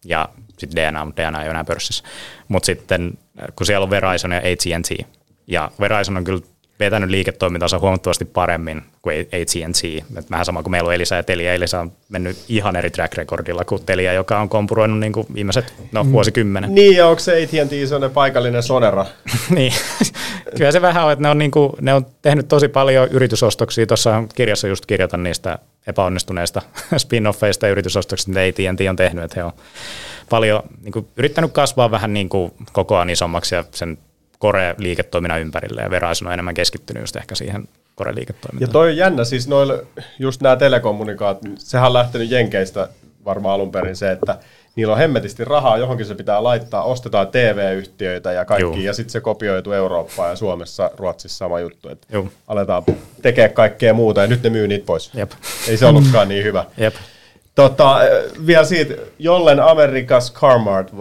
ja 0.04 0.28
sitten 0.58 0.84
DNA, 0.84 1.04
mutta 1.04 1.22
DNA 1.22 1.38
ei 1.38 1.46
ole 1.46 1.50
enää 1.50 1.64
pörssissä. 1.64 2.04
Mutta 2.48 2.66
sitten 2.66 3.18
kun 3.56 3.66
siellä 3.66 3.84
on 3.84 3.90
Verizon 3.90 4.32
ja 4.32 4.38
AT&T, 4.38 5.06
ja 5.46 5.70
Verizon 5.80 6.16
on 6.16 6.24
kyllä 6.24 6.40
vetänyt 6.80 7.10
liiketoimintansa 7.10 7.78
huomattavasti 7.78 8.24
paremmin 8.24 8.82
kuin 9.02 9.20
AT&T. 9.20 10.18
Et 10.18 10.30
vähän 10.30 10.44
sama 10.44 10.62
kuin 10.62 10.70
meillä 10.70 10.88
on 10.88 10.94
Elisa 10.94 11.14
ja 11.14 11.22
Telia. 11.22 11.54
Elisa 11.54 11.80
on 11.80 11.92
mennyt 12.08 12.36
ihan 12.48 12.76
eri 12.76 12.90
track 12.90 13.14
recordilla 13.14 13.64
kuin 13.64 13.84
Telia, 13.86 14.12
joka 14.12 14.40
on 14.40 14.48
kompuroinut 14.48 14.98
niin 14.98 15.12
kuin 15.12 15.26
viimeiset 15.34 15.74
no, 15.92 16.04
Mm. 16.04 16.12
vuosikymmenen. 16.12 16.74
Niin, 16.74 16.96
ja 16.96 17.06
onko 17.06 17.20
se 17.20 17.42
AT&T 17.42 17.70
sellainen 17.88 18.10
paikallinen 18.10 18.62
Sonera? 18.62 19.06
niin. 19.56 19.72
Kyllä 20.56 20.72
se 20.72 20.82
vähän 20.82 21.04
on, 21.04 21.12
että 21.12 21.22
ne 21.22 21.28
on, 21.28 21.38
niin 21.38 21.50
kuin, 21.50 21.72
ne 21.80 21.94
on 21.94 22.06
tehnyt 22.22 22.48
tosi 22.48 22.68
paljon 22.68 23.08
yritysostoksia. 23.08 23.86
Tuossa 23.86 24.24
kirjassa 24.34 24.68
just 24.68 24.86
kirjoitan 24.86 25.22
niistä 25.22 25.58
epäonnistuneista 25.86 26.62
spin-offeista 27.02 27.66
ja 27.66 27.70
yritysostoksista, 27.72 28.28
mitä 28.30 28.40
AT&T 28.40 28.80
on 28.90 28.96
tehnyt. 28.96 29.24
Että 29.24 29.40
he 29.40 29.44
on 29.44 29.52
paljon 30.30 30.62
niin 30.82 30.92
kuin, 30.92 31.06
yrittänyt 31.16 31.52
kasvaa 31.52 31.90
vähän 31.90 32.12
niin 32.12 32.28
kuin, 32.28 32.52
kokoaan 32.72 33.10
isommaksi 33.10 33.54
ja 33.54 33.64
sen 33.70 33.98
Kore-liiketoiminnan 34.38 35.40
ympärille. 35.40 35.82
Ja 35.82 35.90
Verizon 35.90 36.26
on 36.28 36.32
enemmän 36.32 36.54
keskittynyt 36.54 37.02
just 37.02 37.16
ehkä 37.16 37.34
siihen 37.34 37.62
Ja 37.62 37.78
Kore-liiketoimintaan. 37.94 38.72
toi 38.72 38.88
on 38.88 38.96
jännä, 38.96 39.24
siis 39.24 39.48
noille, 39.48 39.86
just 40.18 40.40
nämä 40.40 40.56
telekommunikaat, 40.56 41.38
sehän 41.58 41.86
on 41.86 41.92
lähtenyt 41.92 42.30
Jenkeistä 42.30 42.88
varmaan 43.24 43.54
alun 43.54 43.72
perin 43.72 43.96
se, 43.96 44.10
että 44.12 44.38
niillä 44.76 44.92
on 44.92 44.98
hemmetisti 44.98 45.44
rahaa, 45.44 45.78
johonkin 45.78 46.06
se 46.06 46.14
pitää 46.14 46.42
laittaa, 46.42 46.82
ostetaan 46.82 47.28
TV-yhtiöitä 47.28 48.32
ja 48.32 48.44
kaikki, 48.44 48.62
Juu. 48.62 48.76
ja 48.76 48.92
sitten 48.92 49.12
se 49.12 49.20
kopioituu 49.20 49.72
Eurooppaan 49.72 50.30
ja 50.30 50.36
Suomessa, 50.36 50.90
Ruotsissa 50.96 51.38
sama 51.38 51.60
juttu, 51.60 51.88
että 51.88 52.06
Juu. 52.12 52.32
aletaan 52.48 52.82
tekemään 53.22 53.52
kaikkea 53.52 53.94
muuta, 53.94 54.20
ja 54.20 54.26
nyt 54.26 54.42
ne 54.42 54.50
myy 54.50 54.68
niitä 54.68 54.86
pois. 54.86 55.10
Jep. 55.14 55.30
Ei 55.68 55.76
se 55.76 55.86
ollutkaan 55.86 56.28
niin 56.28 56.44
hyvä. 56.44 56.64
Jep. 56.76 56.94
Tota, 57.54 57.96
äh, 58.00 58.06
vielä 58.46 58.64
siitä, 58.64 58.94
Jollen 59.18 59.60
Amerikas 59.60 60.32
Carmart, 60.32 60.92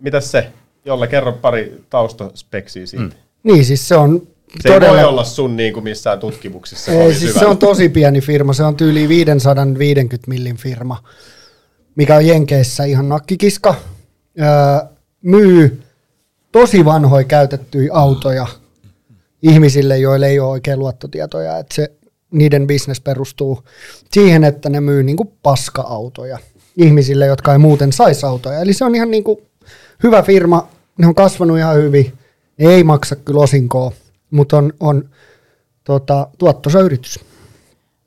mitäs 0.00 0.30
se? 0.30 0.52
Jolle, 0.84 1.06
kerro 1.06 1.32
pari 1.32 1.84
taustaspeksiä 1.90 2.86
siitä. 2.86 3.04
Mm. 3.04 3.12
Niin, 3.42 3.64
siis 3.64 3.88
se 3.88 3.96
on 3.96 4.26
Se 4.62 4.68
todella... 4.68 4.98
ei 4.98 5.04
voi 5.04 5.10
olla 5.10 5.24
sun 5.24 5.56
niin 5.56 5.72
kuin 5.72 5.84
missään 5.84 6.18
tutkimuksissa. 6.18 6.92
Ei, 6.92 7.14
siis 7.14 7.34
se 7.34 7.46
on 7.46 7.58
tosi 7.58 7.88
pieni 7.88 8.20
firma, 8.20 8.52
se 8.52 8.62
on 8.62 8.76
tyyli 8.76 9.08
550 9.08 10.28
millin 10.28 10.56
firma, 10.56 11.02
mikä 11.96 12.16
on 12.16 12.26
Jenkeissä 12.26 12.84
ihan 12.84 13.08
nakkikiska. 13.08 13.74
Öö, 14.40 14.46
myy 15.22 15.82
tosi 16.52 16.84
vanhoja 16.84 17.24
käytettyjä 17.24 17.92
autoja 17.92 18.46
ihmisille, 19.42 19.98
joille 19.98 20.26
ei 20.26 20.40
ole 20.40 20.50
oikein 20.50 20.78
luottotietoja. 20.78 21.58
Et 21.58 21.72
se, 21.72 21.92
niiden 22.30 22.66
business 22.66 23.00
perustuu 23.00 23.62
siihen, 24.12 24.44
että 24.44 24.68
ne 24.68 24.80
myy 24.80 25.02
niinku 25.02 25.32
paska-autoja 25.42 26.38
ihmisille, 26.76 27.26
jotka 27.26 27.52
ei 27.52 27.58
muuten 27.58 27.92
saisi 27.92 28.26
autoja. 28.26 28.60
Eli 28.60 28.72
se 28.72 28.84
on 28.84 28.94
ihan 28.94 29.10
niinku 29.10 29.42
hyvä 30.02 30.22
firma, 30.22 30.68
ne 30.98 31.06
on 31.06 31.14
kasvanut 31.14 31.58
ihan 31.58 31.76
hyvin, 31.76 32.12
ne 32.58 32.74
ei 32.74 32.84
maksa 32.84 33.16
kyllä 33.16 33.40
osinkoa, 33.40 33.92
mutta 34.30 34.56
on, 34.56 34.72
on 34.80 35.08
tota, 35.84 36.28
tuottoisa 36.38 36.80
yritys. 36.80 37.20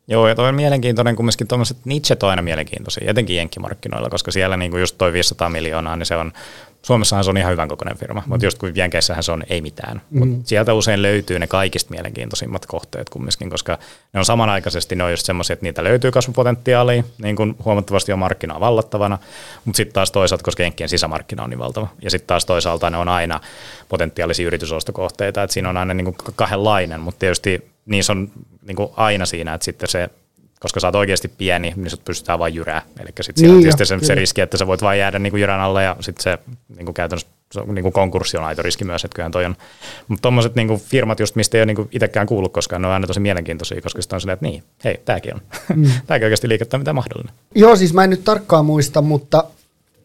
Joo, 0.08 0.28
ja 0.28 0.36
toi 0.36 0.50
on 0.50 0.56
mielenkiintoinen, 0.56 1.16
kumminkin 1.16 1.48
tuommoiset 1.48 1.78
nichet 1.86 2.24
on 2.24 2.30
aina 2.30 2.42
mielenkiintoisia, 2.42 3.12
etenkin 3.12 3.36
jenkkimarkkinoilla, 3.36 4.10
koska 4.10 4.32
siellä 4.32 4.58
niinku 4.58 4.78
just 4.78 4.98
toi 4.98 5.14
500 5.14 5.50
miljoonaa, 5.50 5.96
niin 5.96 6.06
se 6.06 6.16
on, 6.16 6.32
Suomessahan 6.82 7.24
se 7.24 7.30
on 7.30 7.38
ihan 7.38 7.52
hyvän 7.52 7.68
kokoinen 7.68 7.98
firma, 7.98 8.22
mm. 8.22 8.30
mutta 8.30 8.46
just 8.46 8.58
kun 8.58 8.72
Jenkeissähän 8.76 9.24
se 9.24 9.32
on 9.32 9.44
ei 9.50 9.62
mitään. 9.62 10.02
Mm. 10.10 10.20
Mutta 10.20 10.50
sieltä 10.50 10.74
usein 10.74 11.02
löytyy 11.02 11.40
ne 11.40 11.48
kaikista 11.48 11.92
mielenkiintoisimmat 11.92 12.66
kohteet 12.66 13.10
kumminkin, 13.10 13.50
koska 13.50 13.78
ne 14.14 14.20
on 14.20 14.26
samanaikaisesti, 14.26 14.96
ne 14.96 15.04
on 15.04 15.12
just 15.12 15.26
semmoisia, 15.26 15.54
että 15.54 15.64
niitä 15.66 15.84
löytyy 15.84 16.12
kasvupotentiaalia 16.12 17.04
niin 17.18 17.36
kuin 17.36 17.56
huomattavasti 17.66 18.12
jo 18.12 18.18
markkinaa 18.18 18.60
vallattavana, 18.60 19.18
mutta 19.66 19.78
sitten 19.78 19.94
taas 19.94 20.12
toisaalta, 20.12 20.44
koska 20.44 20.64
Jenkkien 20.64 20.90
sisämarkkina 20.90 21.44
on 21.44 21.50
niin 21.50 21.60
valtava, 21.60 21.88
ja 22.02 22.10
sitten 22.10 22.28
taas 22.28 22.46
toisaalta 22.46 22.90
ne 22.90 22.98
on 22.98 23.10
aina 23.10 23.40
potentiaalisia 23.90 24.48
yritysostokohteita, 24.48 25.44
että 25.44 25.54
siinä 25.54 25.70
on 25.70 25.78
aina 25.78 25.94
niin 25.94 26.06
kuin 26.06 26.16
kahdenlainen, 26.36 27.00
mutta 27.00 27.20
tietysti 27.20 27.72
niissä 27.86 28.14
on 28.14 28.32
niin 28.66 28.76
kuin 28.76 28.90
aina 28.96 29.26
siinä, 29.26 29.54
että 29.54 29.66
sitten 29.66 29.90
se 29.90 30.10
koska 30.60 30.80
sä 30.80 30.88
oot 30.88 30.96
oikeasti 30.96 31.28
pieni, 31.28 31.74
niin 31.76 31.90
sut 31.90 32.06
pystytään 32.06 32.40
vain 32.40 32.56
jyrää. 32.56 32.82
Eli 33.00 33.10
sitten 33.22 33.42
Niin 33.42 33.52
on 33.52 33.58
jo, 33.58 33.62
tietysti 33.62 33.86
se, 33.86 33.96
se 34.00 34.00
kyllä. 34.00 34.16
riski, 34.16 34.42
että 34.42 34.58
sä 34.58 34.68
voit 34.68 34.82
vain 34.82 35.00
jäädä 35.00 35.20
niin 35.20 35.32
kuin 35.32 35.42
jyrän 35.42 35.60
alle 35.60 35.84
ja 35.84 35.96
sitten 36.00 36.24
se 36.24 36.40
niin 36.76 36.86
kuin 36.86 36.94
käytännössä 36.94 37.28
se 37.52 37.62
niin 37.66 37.84
kuin 37.84 37.94
konkurssi 37.94 38.38
on 38.38 38.44
aito 38.44 38.62
riski 38.62 38.86
myös, 38.86 39.06
että 39.06 39.16
kyllähän 39.16 39.32
toi 39.32 39.46
on. 39.46 39.56
Mutta 40.08 40.22
tuommoiset 40.22 40.56
niin 40.56 40.80
firmat, 40.80 41.20
just 41.20 41.36
mistä 41.36 41.58
ei 41.58 41.60
ole 41.60 41.66
niin 41.66 41.76
kuin 41.76 41.90
itsekään 41.92 42.28
kuullut 42.28 42.54
koskaan, 42.54 42.82
ne 42.82 42.88
on 42.88 42.94
aina 42.94 43.08
tosi 43.08 43.20
mielenkiintoisia, 43.20 43.82
koska 43.82 44.02
sitten 44.02 44.18
on 44.18 44.22
silleen, 44.22 44.34
että 44.34 44.46
niin, 44.46 44.64
hei, 44.84 45.02
tämäkin 45.06 45.34
on. 45.34 45.42
Mm. 45.76 45.92
tämäkin 46.08 46.26
oikeasti 46.26 46.50
liiketoiminta 46.50 46.94
mahdollinen. 46.94 47.36
Joo, 47.56 47.76
siis 47.76 47.94
mä 47.94 48.04
en 48.04 48.10
nyt 48.10 48.24
tarkkaan 48.24 48.66
muista, 48.66 49.02
mutta 49.02 49.44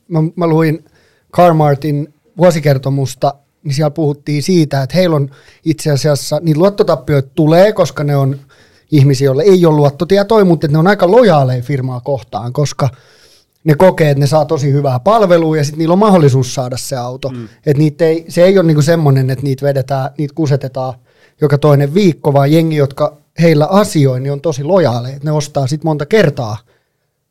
mä, 0.09 0.19
mä 0.37 0.47
luin 0.47 0.85
Carmartin 1.33 2.15
vuosikertomusta, 2.37 3.35
niin 3.63 3.75
siellä 3.75 3.91
puhuttiin 3.91 4.43
siitä, 4.43 4.83
että 4.83 4.97
heillä 4.97 5.17
on 5.17 5.31
itse 5.65 5.91
asiassa, 5.91 6.41
niin 6.43 6.59
luottotappioita 6.59 7.29
tulee, 7.35 7.73
koska 7.73 8.05
ne 8.05 8.17
on 8.17 8.41
ihmisiä, 8.91 9.25
joille 9.25 9.43
ei 9.43 9.67
ole 9.67 9.77
luottotietoja, 9.77 10.45
mutta 10.45 10.67
että 10.67 10.73
ne 10.73 10.79
on 10.79 10.87
aika 10.87 11.11
lojaaleja 11.11 11.63
firmaa 11.63 12.01
kohtaan, 12.01 12.53
koska 12.53 12.89
ne 13.65 13.75
kokee, 13.75 14.11
että 14.11 14.21
ne 14.21 14.27
saa 14.27 14.45
tosi 14.45 14.73
hyvää 14.73 15.01
palvelua 15.01 15.57
ja 15.57 15.65
sitten 15.65 15.79
niillä 15.79 15.93
on 15.93 15.99
mahdollisuus 15.99 16.55
saada 16.55 16.77
se 16.77 16.97
auto. 16.97 17.29
Mm. 17.29 17.49
Et 17.67 17.77
niitä 17.77 18.05
ei, 18.05 18.25
se 18.29 18.45
ei 18.45 18.59
ole 18.59 18.67
niinku 18.67 18.83
semmoinen, 18.83 19.31
että 19.31 19.45
niitä 19.45 19.67
vedetään, 19.67 20.11
niitä 20.19 20.35
kusetetaan 20.35 20.95
joka 21.41 21.59
toinen 21.59 21.95
viikko, 21.95 22.33
vaan 22.33 22.53
jengi, 22.53 22.77
jotka 22.77 23.17
heillä 23.41 23.67
asioi, 23.67 24.21
niin 24.21 24.33
on 24.33 24.41
tosi 24.41 24.65
lojaaleja. 24.65 25.19
Ne 25.23 25.33
ostaa 25.33 25.67
sitten 25.67 25.89
monta 25.89 26.07
kertaa 26.07 26.57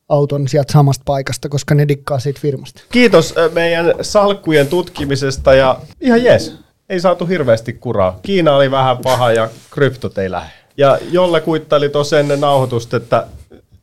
auton 0.10 0.48
sieltä 0.48 0.74
samasta 0.74 1.04
paikasta, 1.06 1.50
koska 1.50 1.76
ne 1.76 1.88
dikkaa 1.88 2.20
siitä 2.20 2.40
firmasta. 2.42 2.82
Kiitos 2.92 3.36
meidän 3.54 3.94
salkkujen 4.02 4.68
tutkimisesta 4.68 5.54
ja 5.54 5.80
ihan 6.02 6.24
jes. 6.24 6.56
Ei 6.90 7.00
saatu 7.00 7.26
hirveästi 7.26 7.74
kuraa. 7.74 8.20
Kiina 8.22 8.56
oli 8.56 8.72
vähän 8.72 8.98
paha 8.98 9.32
ja 9.32 9.50
kryptot 9.72 10.18
ei 10.18 10.32
lähde. 10.32 10.59
Ja 10.80 10.98
Jolle 11.12 11.42
kuittaili 11.42 11.90
tuossa 11.90 12.20
ennen 12.20 12.42
nauhoitusta, 12.42 12.98
että, 12.98 13.28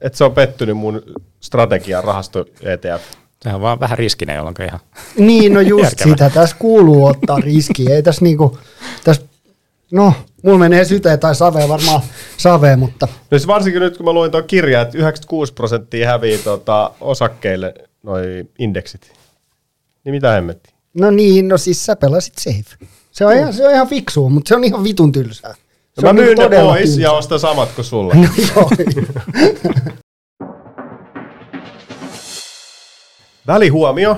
että 0.01 0.19
se 0.19 0.25
on 0.25 0.33
pettynyt 0.35 0.77
mun 0.77 1.03
strategian 1.41 2.05
rahasto 2.05 2.45
ETF. 2.63 3.03
Sehän 3.43 3.57
on 3.57 3.63
vaan 3.63 3.81
vähän 3.81 3.99
riskinen, 3.99 4.37
jolloin 4.37 4.55
ihan 4.67 4.81
Niin, 5.19 5.55
no 5.55 5.61
just 5.61 5.85
Järkevä. 5.85 6.11
sitä. 6.11 6.31
Tässä 6.31 6.57
kuuluu 6.59 7.07
ottaa 7.07 7.39
riski. 7.41 7.93
Ei 7.93 8.03
tässä 8.03 8.25
niinku, 8.25 8.59
tässä, 9.05 9.23
no, 9.93 10.13
mulla 10.43 10.59
menee 10.59 10.85
syteen 10.85 11.21
tai 11.21 11.35
saveen 11.35 11.69
varmaan 11.69 12.01
saveen, 12.37 12.79
mutta 12.79 13.09
No 13.31 13.39
siis 13.39 13.47
varsinkin 13.47 13.83
nyt, 13.83 13.97
kun 13.97 14.07
mä 14.07 14.13
luin 14.13 14.31
tuon 14.31 14.45
kirjan, 14.45 14.83
että 14.83 14.99
96 14.99 15.53
prosenttia 15.53 16.09
hävii 16.09 16.39
tota, 16.39 16.91
osakkeille 17.01 17.75
noi 18.03 18.45
indeksit. 18.59 19.13
Niin 20.05 20.15
mitä 20.15 20.31
hemmetti? 20.33 20.71
no 20.95 21.11
niin, 21.11 21.49
no 21.49 21.59
siis 21.59 21.87
sä 21.87 21.97
pelasit 21.97 22.35
safe. 22.39 22.87
Se 23.13 23.27
on, 23.27 23.37
ihan, 23.37 23.53
se 23.53 23.67
on 23.67 23.75
ihan 23.75 23.89
fiksua, 23.89 24.29
mutta 24.29 24.49
se 24.49 24.55
on 24.55 24.65
ihan 24.65 24.85
vitun 24.85 25.13
tylsää. 25.13 25.55
Se 26.01 26.07
mä 26.07 26.13
myyn 26.13 26.39
ne 26.39 26.49
pois 26.49 26.99
ja 26.99 27.13
ostan 27.13 27.41
samat 27.41 27.73
kuin 27.73 27.85
sulla. 27.85 28.15
No 28.15 28.23
joo. 28.57 28.71
Välihuomio. 33.47 34.17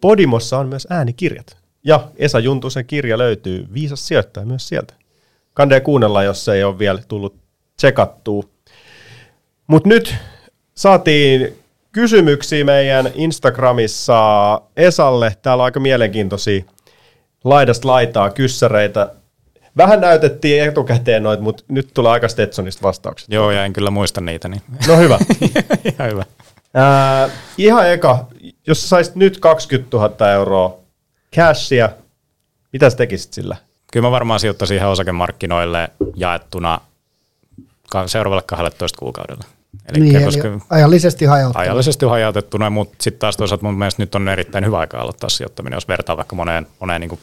Podimossa 0.00 0.58
on 0.58 0.68
myös 0.68 0.86
äänikirjat. 0.90 1.56
Ja 1.84 2.08
Esa 2.16 2.38
Juntusen 2.38 2.86
kirja 2.86 3.18
löytyy 3.18 3.66
Viisas 3.74 4.06
sijoittaja 4.06 4.46
myös 4.46 4.68
sieltä. 4.68 4.94
Kandee 5.54 5.80
kuunnella, 5.80 6.22
jos 6.22 6.44
se 6.44 6.52
ei 6.52 6.64
ole 6.64 6.78
vielä 6.78 7.00
tullut 7.08 7.34
tsekattua. 7.76 8.42
Mutta 9.66 9.88
nyt 9.88 10.14
saatiin 10.74 11.58
kysymyksiä 11.92 12.64
meidän 12.64 13.10
Instagramissa 13.14 14.60
Esalle. 14.76 15.36
Täällä 15.42 15.62
on 15.62 15.64
aika 15.64 15.80
mielenkiintoisia 15.80 16.64
laidasta 17.44 17.88
laitaa 17.88 18.30
kyssäreitä. 18.30 19.14
Vähän 19.76 20.00
näytettiin 20.00 20.62
etukäteen 20.64 21.22
noita, 21.22 21.42
mutta 21.42 21.64
nyt 21.68 21.90
tulee 21.94 22.12
aika 22.12 22.28
Stetsonista 22.28 22.82
vastaukset. 22.82 23.28
Joo, 23.28 23.50
ja 23.50 23.64
en 23.64 23.72
kyllä 23.72 23.90
muista 23.90 24.20
niitä, 24.20 24.48
niin 24.48 24.62
No 24.88 24.96
hyvä. 24.96 25.18
ihan 25.94 26.10
hyvä. 26.10 26.24
Ää, 26.74 27.28
ihan 27.58 27.90
eka, 27.90 28.26
jos 28.66 28.82
sä 28.82 28.88
saisit 28.88 29.14
nyt 29.14 29.40
20 29.40 29.96
000 29.96 30.32
euroa 30.32 30.76
cashia, 31.36 31.90
mitä 32.72 32.90
sä 32.90 32.96
tekisit 32.96 33.32
sillä? 33.32 33.56
Kyllä 33.92 34.06
mä 34.06 34.10
varmaan 34.10 34.40
sijoittaisin 34.40 34.76
ihan 34.76 34.90
osakemarkkinoille 34.90 35.88
jaettuna 36.16 36.80
seuraavalle 38.06 38.42
12 38.46 38.98
kuukaudelle. 38.98 39.44
Elikkä 39.92 40.18
niin, 40.18 40.24
koska 40.24 40.48
eli 40.48 40.58
ajallisesti 40.70 41.24
hajauttaa. 41.24 41.62
ajallisesti 41.62 42.06
hajautettuna, 42.06 42.70
mutta 42.70 42.96
sitten 43.00 43.20
taas 43.20 43.36
toisaalta 43.36 43.64
mun 43.64 43.78
mielestä 43.78 44.02
nyt 44.02 44.14
on 44.14 44.28
erittäin 44.28 44.64
hyvä 44.64 44.78
aika 44.78 44.98
aloittaa 44.98 45.30
sijoittaminen, 45.30 45.76
jos 45.76 45.88
vertaa 45.88 46.16
vaikka 46.16 46.36
moneen, 46.36 46.66
moneen 46.80 47.00
niin 47.00 47.08
kuin 47.08 47.20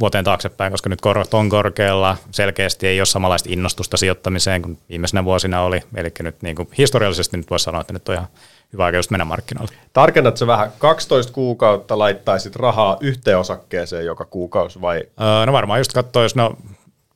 vuoteen 0.00 0.24
taaksepäin, 0.24 0.72
koska 0.72 0.88
nyt 0.88 1.00
korot 1.00 1.34
on 1.34 1.48
korkealla, 1.48 2.16
selkeästi 2.30 2.86
ei 2.86 3.00
ole 3.00 3.06
samanlaista 3.06 3.48
innostusta 3.52 3.96
sijoittamiseen 3.96 4.62
kuin 4.62 4.78
viimeisenä 4.88 5.24
vuosina 5.24 5.62
oli, 5.62 5.82
eli 5.94 6.12
nyt 6.22 6.42
niin 6.42 6.56
kuin 6.56 6.68
historiallisesti 6.78 7.36
nyt 7.36 7.50
voisi 7.50 7.64
sanoa, 7.64 7.80
että 7.80 7.92
nyt 7.92 8.08
on 8.08 8.14
ihan 8.14 8.28
hyvä 8.72 8.84
aika 8.84 8.96
just 8.96 9.10
mennä 9.10 9.24
markkinoille. 9.24 9.72
Tarkennat 9.92 10.36
sä 10.36 10.46
vähän, 10.46 10.72
12 10.78 11.32
kuukautta 11.32 11.98
laittaisit 11.98 12.56
rahaa 12.56 12.96
yhteen 13.00 13.38
osakkeeseen 13.38 14.06
joka 14.06 14.24
kuukausi 14.24 14.80
vai? 14.80 14.96
Öö, 14.96 15.46
no 15.46 15.52
varmaan 15.52 15.80
just 15.80 15.92
katsoa, 15.92 16.22
jos 16.22 16.36
no, 16.36 16.56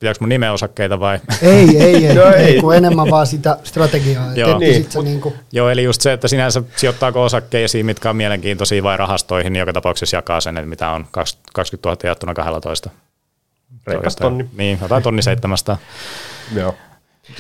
pitääkö 0.01 0.19
mun 0.21 0.29
nimeä 0.29 0.53
osakkeita 0.53 1.01
vai 1.01 1.19
Ei, 1.43 1.79
ei, 1.83 2.07
ei, 2.07 2.15
No 2.19 2.25
ei. 2.25 2.61
Kun 2.61 2.77
enemmän 2.77 3.11
vaan 3.11 3.27
sitä 3.27 3.57
strategiaa. 3.65 4.35
Joo. 4.35 4.49
Joo, 4.49 4.59
Niin, 4.59 4.73
niin, 4.73 4.87
mut- 4.95 5.05
niinku, 5.05 5.35
Joo, 5.53 5.71
eli 5.71 5.85
just 5.85 6.01
se, 6.01 6.13
että 6.13 6.29
sinänsä 6.29 6.63
sijoittaako 6.77 7.25
osakkeisiin, 7.25 7.87
mitkä 7.87 8.11
on 8.11 8.17
mielenkiintoisia 8.17 8.83
vai 8.83 8.97
rahastoihin, 8.97 9.53
niin 9.53 9.61
joka 9.61 9.73
tapauksessa 9.73 10.17
jakaa 10.17 10.41
sen, 10.41 10.57
että 10.57 10.69
mitä 10.69 10.91
on 10.91 11.07
20 11.53 11.89
000 11.89 11.99
jaettuna 12.05 12.35
12. 12.35 12.91
Reikas 13.87 14.17
tonni. 14.17 14.47
Niin, 14.57 14.79
jotain 14.83 15.03
tonni 15.03 15.23
700 15.23 15.77
Joo. 16.57 16.75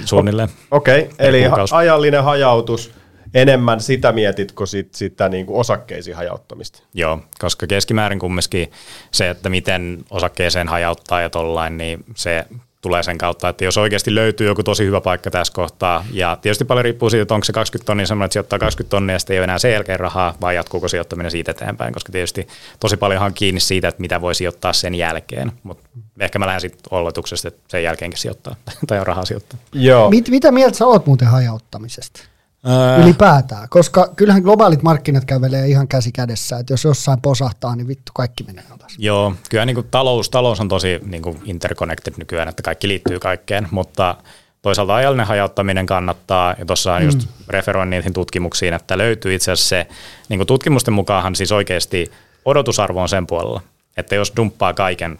suunnilleen. 0.05 0.49
Okei, 0.71 1.01
okay, 1.01 1.13
eli 1.19 1.43
ha- 1.43 1.49
kuukausi. 1.49 1.75
ajallinen 1.75 2.25
hajautus, 2.25 2.93
enemmän 3.35 3.81
sitä 3.81 4.13
mietitkö 4.13 4.67
sit, 4.67 4.95
sitä 4.95 5.29
niin 5.29 5.47
kuin 5.47 5.61
osakkeisiin 5.61 6.17
hajauttamista? 6.17 6.83
Joo, 6.95 7.19
koska 7.39 7.67
keskimäärin 7.67 8.19
kumminkin 8.19 8.73
se, 9.11 9.31
että 9.31 9.49
miten 9.49 10.05
osakkeeseen 10.11 10.69
hajauttaa 10.69 11.21
ja 11.21 11.31
tollain, 11.31 11.77
niin 11.77 12.05
se 12.15 12.47
tulee 12.81 13.03
sen 13.03 13.19
kautta, 13.19 13.49
että 13.49 13.65
jos 13.65 13.79
oikeasti 13.79 14.15
löytyy 14.15 14.47
joku 14.47 14.63
tosi 14.63 14.85
hyvä 14.85 15.01
paikka 15.01 15.31
tässä 15.31 15.53
kohtaa, 15.53 16.05
ja 16.13 16.39
tietysti 16.43 16.65
paljon 16.65 16.85
riippuu 16.85 17.11
siitä, 17.11 17.23
että 17.23 17.35
onko 17.35 17.45
se 17.45 17.53
20 17.53 17.87
tonnia 17.87 18.07
semmoinen, 18.07 18.25
että 18.25 18.33
sijoittaa 18.33 18.59
20 18.59 18.91
tonnia 18.91 19.15
ja 19.15 19.19
sitten 19.19 19.35
ei 19.35 19.39
ole 19.39 19.45
enää 19.45 19.59
sen 19.59 19.73
jälkeen 19.73 20.01
rahaa, 20.01 20.35
vai 20.41 20.55
jatkuuko 20.55 20.89
sijoittaminen 20.89 21.31
siitä 21.31 21.51
eteenpäin, 21.51 21.95
koska 21.95 22.13
tietysti 22.13 22.49
tosi 22.81 22.97
paljonhan 22.97 23.27
on 23.27 23.35
kiinni 23.35 23.61
siitä, 23.61 23.89
että 23.89 24.01
mitä 24.01 24.21
voi 24.21 24.35
sijoittaa 24.35 24.73
sen 24.73 24.95
jälkeen, 24.95 25.53
mutta 25.63 25.89
ehkä 26.21 26.39
mä 26.39 26.47
lähden 26.47 26.61
sitten 26.61 26.83
oletuksesta, 26.91 27.49
että 27.49 27.61
sen 27.69 27.83
jälkeenkin 27.83 28.19
sijoittaa, 28.19 28.57
tai 28.87 29.01
on 29.01 29.07
rahaa 29.07 29.25
sijoittaa. 29.25 29.59
Joo. 29.73 30.11
mit, 30.11 30.29
mitä 30.29 30.53
mieltä 30.53 30.77
sä 30.77 30.87
oot 30.87 31.07
muuten 31.07 31.29
hajauttamisesta? 31.29 32.21
Öö, 32.69 33.05
Ylipäätään, 33.05 33.69
koska 33.69 34.13
kyllähän 34.17 34.43
globaalit 34.43 34.83
markkinat 34.83 35.25
kävelee 35.25 35.69
ihan 35.69 35.89
käsi 35.89 36.13
kädessä, 36.13 36.59
että 36.59 36.73
jos 36.73 36.85
jossain 36.85 37.21
posahtaa, 37.21 37.77
niin 37.77 37.89
vittu 37.89 38.13
kaikki 38.15 38.45
menee 38.45 38.65
alas. 38.71 38.95
Joo, 38.99 39.35
kyllä 39.51 39.67
niin 39.67 39.75
kuin 39.75 39.87
talous, 39.91 40.31
talous 40.31 40.61
on 40.61 40.69
tosi 40.69 41.01
niin 41.05 41.23
kuin 41.23 41.43
interconnected 41.45 42.15
nykyään, 42.17 42.49
että 42.49 42.63
kaikki 42.63 42.89
liittyy 42.89 43.19
kaikkeen, 43.19 43.69
mutta 43.71 44.17
toisaalta 44.63 44.95
ajallinen 44.95 45.27
hajauttaminen 45.27 45.87
kannattaa, 45.87 46.55
ja 46.59 46.65
tuossa 46.65 46.99
mm. 46.99 47.05
just 47.05 47.29
referoin 47.49 47.91
niihin 47.91 48.13
tutkimuksiin, 48.13 48.75
että 48.75 48.99
löytyy 48.99 49.35
itse 49.35 49.53
asiassa 49.53 49.69
se, 49.69 49.87
niin 50.29 50.39
kuin 50.39 50.47
tutkimusten 50.47 50.95
mukaan 50.95 51.35
siis 51.35 51.53
oikeasti 51.53 52.11
odotusarvo 52.45 53.03
on 53.03 53.09
sen 53.09 53.27
puolella, 53.27 53.61
että 53.97 54.15
jos 54.15 54.33
dumppaa 54.37 54.75
kaiken 54.75 55.19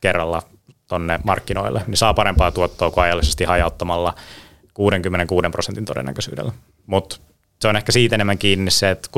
kerralla 0.00 0.42
tonne 0.86 1.20
markkinoille, 1.24 1.82
niin 1.86 1.96
saa 1.96 2.14
parempaa 2.14 2.50
tuottoa 2.50 2.90
kuin 2.90 3.04
ajallisesti 3.04 3.44
hajauttamalla 3.44 4.14
66 4.74 5.48
prosentin 5.50 5.84
todennäköisyydellä. 5.84 6.52
Mutta 6.86 7.16
se 7.60 7.68
on 7.68 7.76
ehkä 7.76 7.92
siitä 7.92 8.14
enemmän 8.14 8.38
kiinni 8.38 8.70
se, 8.70 8.90
että 8.90 9.08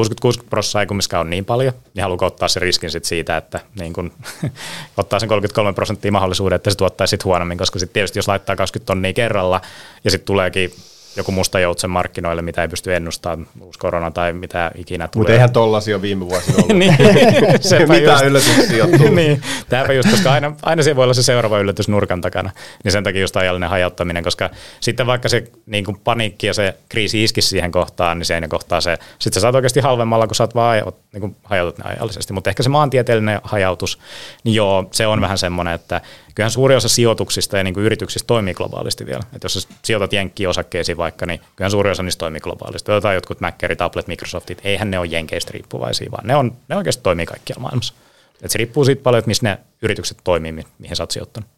60-60 0.43 0.45
prosenttia 0.51 0.81
ei 0.81 0.87
kumminkaan 0.87 1.21
ole 1.21 1.31
niin 1.31 1.45
paljon, 1.45 1.73
niin 1.95 2.03
haluaa 2.03 2.27
ottaa 2.27 2.49
sen 2.49 2.63
riskin 2.63 2.91
sit 2.91 3.05
siitä, 3.05 3.37
että 3.37 3.61
niin 3.81 3.93
kun, 3.93 4.13
ottaa 4.97 5.21
sen 5.21 5.29
33 5.29 5.73
prosenttia 5.73 6.13
mahdollisuuden, 6.13 6.57
että 6.57 6.71
se 6.71 6.77
tuottaisi 6.77 7.11
sit 7.11 7.25
huonommin, 7.25 7.59
koska 7.59 7.79
sitten 7.79 7.95
tietysti 7.95 8.19
jos 8.19 8.29
laittaa 8.29 8.57
20 8.57 8.87
tonnia 8.87 9.13
kerralla 9.13 9.61
ja 10.05 10.11
sitten 10.11 10.27
tuleekin 10.27 10.75
joku 11.17 11.33
musta 11.33 11.61
joutsen 11.61 11.91
markkinoille, 11.91 12.43
mitä 12.43 12.63
ei 12.63 12.69
pysty 12.69 12.95
ennustamaan, 12.95 13.47
uusi 13.61 13.79
korona 13.79 14.11
tai 14.11 14.33
mitä 14.33 14.71
ikinä 14.75 15.09
tulee. 15.09 15.23
Mutta 15.23 15.33
eihän 15.33 15.53
tollasia 15.53 16.03
viime 16.03 16.29
vuosina 16.29 16.57
ollut. 16.57 16.77
niin, 16.79 16.97
Mitä 17.89 18.13
just. 18.13 18.25
yllätyksiä 18.25 18.85
on 18.85 18.91
tullut? 18.91 19.15
niin, 19.15 19.43
tämäpä 19.69 19.93
just, 19.93 20.11
koska 20.11 20.33
aina, 20.33 20.53
aina 20.63 20.83
siellä 20.83 20.97
voi 20.97 21.05
olla 21.05 21.15
se 21.15 21.23
seuraava 21.23 21.59
yllätys 21.59 21.89
nurkan 21.89 22.21
takana, 22.21 22.51
niin 22.85 22.93
sen 22.93 23.05
takia 23.05 23.21
just 23.21 23.37
ajallinen 23.37 23.71
hajauttaminen, 23.71 24.25
koska 24.25 24.51
sitten 24.81 25.07
vaikka 25.07 25.29
se 25.29 25.45
niin 25.67 25.85
kuin 25.85 26.01
paniikki 26.05 26.47
ja 26.47 26.55
se 26.55 26.75
kriisi 26.89 27.25
iskisi 27.25 27.49
siihen 27.49 27.73
kohtaan, 27.73 28.19
niin 28.19 28.27
siinä 28.27 28.49
kohtaa 28.49 28.81
se, 28.81 28.99
sitten 29.19 29.35
sä 29.35 29.41
saat 29.41 29.55
oikeasti 29.55 29.81
halvemmalla, 29.81 30.27
kun 30.27 30.35
sä 30.37 30.45
oot 30.45 30.55
vaan 30.55 30.83
niin 31.13 31.21
kuin 31.21 31.37
hajautat 31.45 31.79
ne 31.79 31.85
ajallisesti, 31.91 32.33
mutta 32.33 32.51
ehkä 32.51 32.63
se 32.63 32.69
maantieteellinen 32.69 33.41
hajautus, 33.43 33.99
niin 34.45 34.55
joo, 34.55 34.89
se 34.91 35.07
on 35.07 35.21
vähän 35.21 35.39
semmoinen, 35.39 35.75
että 35.75 36.01
kyllähän 36.35 36.51
suuri 36.51 36.77
osa 36.77 36.89
sijoituksista 36.89 37.57
ja 37.57 37.65
niin 37.65 37.75
kuin 37.75 37.87
yrityksistä 37.87 38.27
toimii 38.27 38.55
globaalisti 38.55 39.07
vielä. 39.07 39.23
Että 39.33 39.45
jos 39.45 39.55
sä 39.55 39.69
sijoitat 39.83 40.13
jenkkiin 40.13 40.49
osakkeisiin 40.49 40.97
vaikka, 40.97 41.27
niin 41.27 41.41
kyllähän 41.57 41.71
suuri 41.71 41.91
osa 41.91 42.03
niistä 42.03 42.19
toimii 42.19 42.41
globaalisti. 42.41 42.93
Otetaan 42.93 43.15
jotkut 43.15 43.41
Mackerit, 43.41 43.81
Applet, 43.81 44.07
Microsoftit, 44.07 44.61
eihän 44.65 44.91
ne 44.91 44.99
ole 44.99 45.07
jenkeistä 45.07 45.51
riippuvaisia, 45.55 46.11
vaan 46.11 46.27
ne, 46.27 46.37
on, 46.37 46.57
ne 46.69 46.77
oikeasti 46.77 47.03
toimii 47.03 47.27
kaikkialla 47.27 47.63
maailmassa. 47.63 47.95
Et 48.43 48.51
se 48.51 48.59
riippuu 48.59 48.85
siitä 48.85 49.03
paljon, 49.03 49.19
että 49.19 49.29
missä 49.29 49.47
ne 49.49 49.59
yritykset 49.83 50.19
toimii, 50.25 50.53
mi- 50.53 50.67
mihin 50.79 50.97
sä 50.97 51.03
oot 51.03 51.11
sijoittanut. 51.11 51.51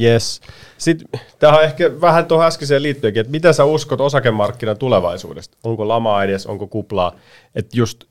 Yes. 0.00 0.40
Sitten 0.78 1.20
tähän 1.38 1.58
on 1.58 1.64
ehkä 1.64 2.00
vähän 2.00 2.26
tuohon 2.26 2.46
äskeiseen 2.46 2.82
liittyenkin, 2.82 3.20
että 3.20 3.30
mitä 3.30 3.52
sä 3.52 3.64
uskot 3.64 4.00
osakemarkkinan 4.00 4.78
tulevaisuudesta? 4.78 5.56
Onko 5.64 5.88
lamaa 5.88 6.24
edes, 6.24 6.46
onko 6.46 6.66
kuplaa? 6.66 7.12
Että 7.54 7.76
just 7.76 8.04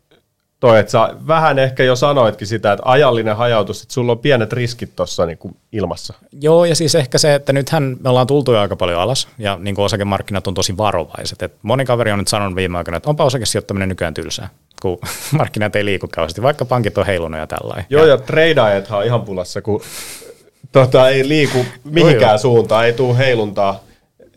toi, 0.59 0.79
että 0.79 0.91
sä 0.91 1.09
vähän 1.27 1.59
ehkä 1.59 1.83
jo 1.83 1.95
sanoitkin 1.95 2.47
sitä, 2.47 2.71
että 2.71 2.83
ajallinen 2.85 3.35
hajautus, 3.35 3.81
että 3.81 3.93
sulla 3.93 4.11
on 4.11 4.19
pienet 4.19 4.53
riskit 4.53 4.95
tuossa 4.95 5.25
niinku 5.25 5.57
ilmassa. 5.71 6.13
Joo, 6.41 6.65
ja 6.65 6.75
siis 6.75 6.95
ehkä 6.95 7.17
se, 7.17 7.35
että 7.35 7.53
nythän 7.53 7.97
me 7.99 8.09
ollaan 8.09 8.27
tultu 8.27 8.53
jo 8.53 8.59
aika 8.59 8.75
paljon 8.75 9.01
alas, 9.01 9.27
ja 9.37 9.57
niin 9.61 9.75
kuin 9.75 9.85
osakemarkkinat 9.85 10.47
on 10.47 10.53
tosi 10.53 10.77
varovaiset. 10.77 11.41
Et 11.41 11.53
moni 11.63 11.85
kaveri 11.85 12.11
on 12.11 12.19
nyt 12.19 12.27
sanonut 12.27 12.55
viime 12.55 12.77
aikoina, 12.77 12.97
että 12.97 13.09
onpa 13.09 13.23
osakesijoittaminen 13.23 13.89
nykyään 13.89 14.13
tylsää, 14.13 14.49
kun 14.81 14.99
markkinat 15.37 15.75
ei 15.75 15.85
liiku 15.85 16.07
kauheasti, 16.11 16.41
vaikka 16.41 16.65
pankit 16.65 16.97
on 16.97 17.05
heilunut 17.05 17.39
ja 17.39 17.47
tällainen. 17.47 17.85
Joo, 17.89 18.05
ja 18.05 18.17
treidaajathan 18.17 18.99
on 18.99 19.05
ihan 19.05 19.21
pulassa, 19.21 19.61
kun 19.61 19.81
tota, 20.71 21.09
ei 21.09 21.27
liiku 21.27 21.65
mihinkään 21.83 22.39
suuntaan, 22.39 22.85
ei 22.85 22.93
tuu 22.93 23.15
heiluntaa. 23.15 23.86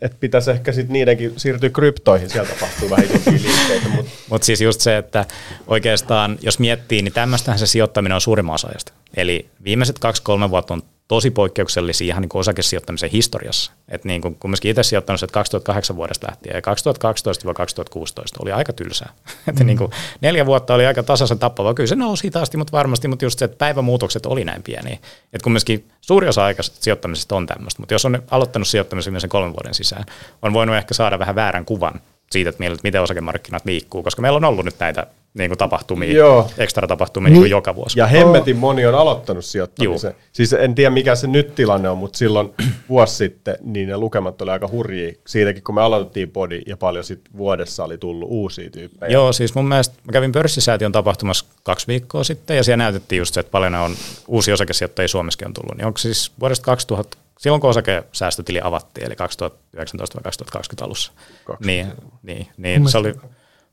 Että 0.01 0.17
pitäisi 0.19 0.51
ehkä 0.51 0.71
sitten 0.71 0.93
niidenkin 0.93 1.33
siirtyä 1.37 1.69
kryptoihin, 1.69 2.29
siellä 2.29 2.49
tapahtuu 2.49 2.89
vähän 2.89 3.05
liikkeitä. 3.31 3.89
Mutta 3.89 4.11
Mutta 4.29 4.45
siis 4.45 4.61
just 4.61 4.81
se, 4.81 4.97
että 4.97 5.25
oikeastaan 5.67 6.37
jos 6.41 6.59
miettii, 6.59 7.01
niin 7.01 7.13
tämmöistähän 7.13 7.59
se 7.59 7.67
sijoittaminen 7.67 8.15
on 8.15 8.21
suurimman 8.21 8.55
osa 8.55 8.67
ajasta. 8.67 8.93
Eli 9.17 9.49
viimeiset 9.63 9.99
kaksi-kolme 9.99 10.49
vuotta 10.49 10.73
on 10.73 10.83
tosi 11.11 11.31
poikkeuksellisia 11.31 12.07
ihan 12.07 12.21
niin 12.21 12.29
kuin 12.29 12.39
osakesijoittamisen 12.39 13.09
historiassa. 13.09 13.71
Et 13.89 14.05
niin 14.05 14.21
kuin 14.21 14.35
kumminkin 14.35 14.71
itse 14.71 14.83
sijoittanut 14.83 15.19
sieltä 15.19 15.33
2008 15.33 15.95
vuodesta 15.95 16.27
lähtien 16.27 16.55
ja 16.55 16.61
2012-2016 16.61 18.41
oli 18.41 18.51
aika 18.51 18.73
tylsää. 18.73 19.13
Mm. 19.59 19.65
niin 19.65 19.77
kuin 19.77 19.91
neljä 20.21 20.45
vuotta 20.45 20.73
oli 20.73 20.85
aika 20.85 21.03
tasaisen 21.03 21.39
tappava. 21.39 21.73
Kyllä 21.73 21.87
se 21.87 21.95
nousi 21.95 22.23
hitaasti, 22.23 22.57
mutta 22.57 22.77
varmasti, 22.77 23.07
mutta 23.07 23.25
just 23.25 23.39
se, 23.39 23.45
että 23.45 23.57
päivämuutokset 23.57 24.25
oli 24.25 24.45
näin 24.45 24.63
pieniä. 24.63 24.93
Että 25.33 25.43
kumminkin 25.43 25.87
suuri 26.01 26.27
osa 26.27 26.45
aikaisesta 26.45 26.83
sijoittamisesta 26.83 27.35
on 27.35 27.47
tämmöistä, 27.47 27.81
mutta 27.81 27.93
jos 27.93 28.05
on 28.05 28.23
aloittanut 28.31 28.67
sijoittamisen 28.67 29.21
sen 29.21 29.29
kolmen 29.29 29.53
vuoden 29.53 29.73
sisään, 29.73 30.05
on 30.41 30.53
voinut 30.53 30.75
ehkä 30.75 30.93
saada 30.93 31.19
vähän 31.19 31.35
väärän 31.35 31.65
kuvan 31.65 32.01
siitä, 32.31 32.49
että 32.49 32.63
miten 32.83 33.01
osakemarkkinat 33.01 33.65
liikkuu, 33.65 34.03
koska 34.03 34.21
meillä 34.21 34.37
on 34.37 34.45
ollut 34.45 34.65
nyt 34.65 34.79
näitä 34.79 35.07
niin 35.33 35.49
kuin 35.49 35.57
tapahtumia, 35.57 36.13
Joo. 36.13 36.49
ekstra 36.57 36.87
tapahtumia 36.87 37.29
niin. 37.29 37.33
niin 37.33 37.41
kuin 37.41 37.51
joka 37.51 37.75
vuosi. 37.75 37.99
Ja 37.99 38.07
hemmetin 38.07 38.57
moni 38.57 38.85
on 38.85 38.95
aloittanut 38.95 39.45
sijoittamisen. 39.45 40.11
Juu. 40.11 40.21
Siis 40.31 40.53
en 40.53 40.75
tiedä 40.75 40.89
mikä 40.89 41.15
se 41.15 41.27
nyt 41.27 41.55
tilanne 41.55 41.89
on, 41.89 41.97
mutta 41.97 42.17
silloin 42.17 42.53
vuosi 42.89 43.15
sitten 43.15 43.55
niin 43.61 43.87
ne 43.87 43.97
lukemat 43.97 44.41
oli 44.41 44.51
aika 44.51 44.67
hurjia. 44.67 45.13
Siitäkin 45.27 45.63
kun 45.63 45.75
me 45.75 45.81
aloitettiin 45.81 46.31
podi 46.31 46.61
ja 46.67 46.77
paljon 46.77 47.03
sit 47.03 47.21
vuodessa 47.37 47.83
oli 47.83 47.97
tullut 47.97 48.29
uusia 48.31 48.69
tyyppejä. 48.69 49.11
Joo, 49.11 49.33
siis 49.33 49.55
mun 49.55 49.67
mielestä 49.67 49.95
mä 50.03 50.11
kävin 50.11 50.31
pörssisäätiön 50.31 50.91
tapahtumassa 50.91 51.45
kaksi 51.63 51.87
viikkoa 51.87 52.23
sitten 52.23 52.57
ja 52.57 52.63
siellä 52.63 52.83
näytettiin 52.83 53.17
just 53.17 53.33
se, 53.33 53.39
että 53.39 53.51
paljon 53.51 53.75
on 53.75 53.95
uusia 54.27 54.53
osakesijoittajia 54.53 55.07
Suomessakin 55.07 55.47
on 55.47 55.53
tullut. 55.53 55.77
Niin 55.77 55.85
onko 55.85 55.97
siis 55.97 56.31
vuodesta 56.39 56.65
2000, 56.65 57.17
silloin 57.39 57.61
kun 57.61 57.69
osakesäästötili 57.69 58.59
avattiin, 58.63 59.07
eli 59.07 59.15
2019 59.15 60.15
vai 60.15 60.23
2020 60.23 60.85
alussa, 60.85 61.11
20. 61.45 61.65
niin, 61.65 61.87
niin, 62.23 62.47
niin 62.57 62.89
se 62.89 62.97
oli 62.97 63.13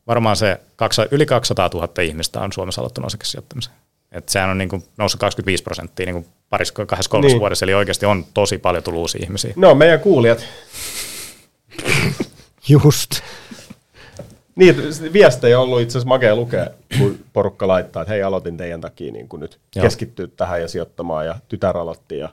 varmaan 0.09 0.37
se 0.37 0.61
yli 1.11 1.27
200 1.27 1.71
000 1.75 2.03
ihmistä 2.03 2.41
on 2.41 2.53
Suomessa 2.53 2.81
aloittanut 2.81 3.07
osakesijoittamisen. 3.07 3.73
Et 4.13 4.29
sehän 4.29 4.51
on 4.51 4.59
niin 4.59 4.69
kuin 4.69 4.85
noussut 4.97 5.21
25 5.21 5.63
prosenttia 5.63 6.07
niin 6.07 6.15
kuin 6.15 6.27
parissa, 6.51 6.87
kahdessa 6.87 7.11
kolmessa 7.11 7.35
niin. 7.35 7.41
vuodessa, 7.41 7.65
eli 7.65 7.75
oikeasti 7.75 8.07
on 8.07 8.25
tosi 8.35 8.59
paljon 8.59 8.83
tullut 8.83 9.01
uusia 9.01 9.21
ihmisiä. 9.25 9.53
No, 9.57 9.75
meidän 9.75 10.01
kuulijat. 10.01 10.45
Just. 12.69 13.11
Niin, 14.55 14.77
viestejä 15.13 15.61
on 15.61 15.65
ollut 15.65 15.81
itse 15.81 15.93
asiassa 15.93 16.09
makea 16.09 16.37
lukea, 16.37 16.67
kun 16.99 17.19
porukka 17.33 17.69
laittaa, 17.69 18.03
että 18.03 18.13
hei, 18.13 18.23
aloitin 18.23 18.57
teidän 18.57 18.81
takia 18.81 19.13
niin 19.13 19.29
kuin 19.29 19.41
nyt 19.41 19.59
Joo. 19.77 19.83
keskittyä 19.83 20.29
tähän 20.37 20.61
ja 20.61 20.69
sijoittamaan, 20.69 21.27
ja 21.27 21.37
tytär 21.49 21.77
aloitti, 21.77 22.19
ja 22.19 22.29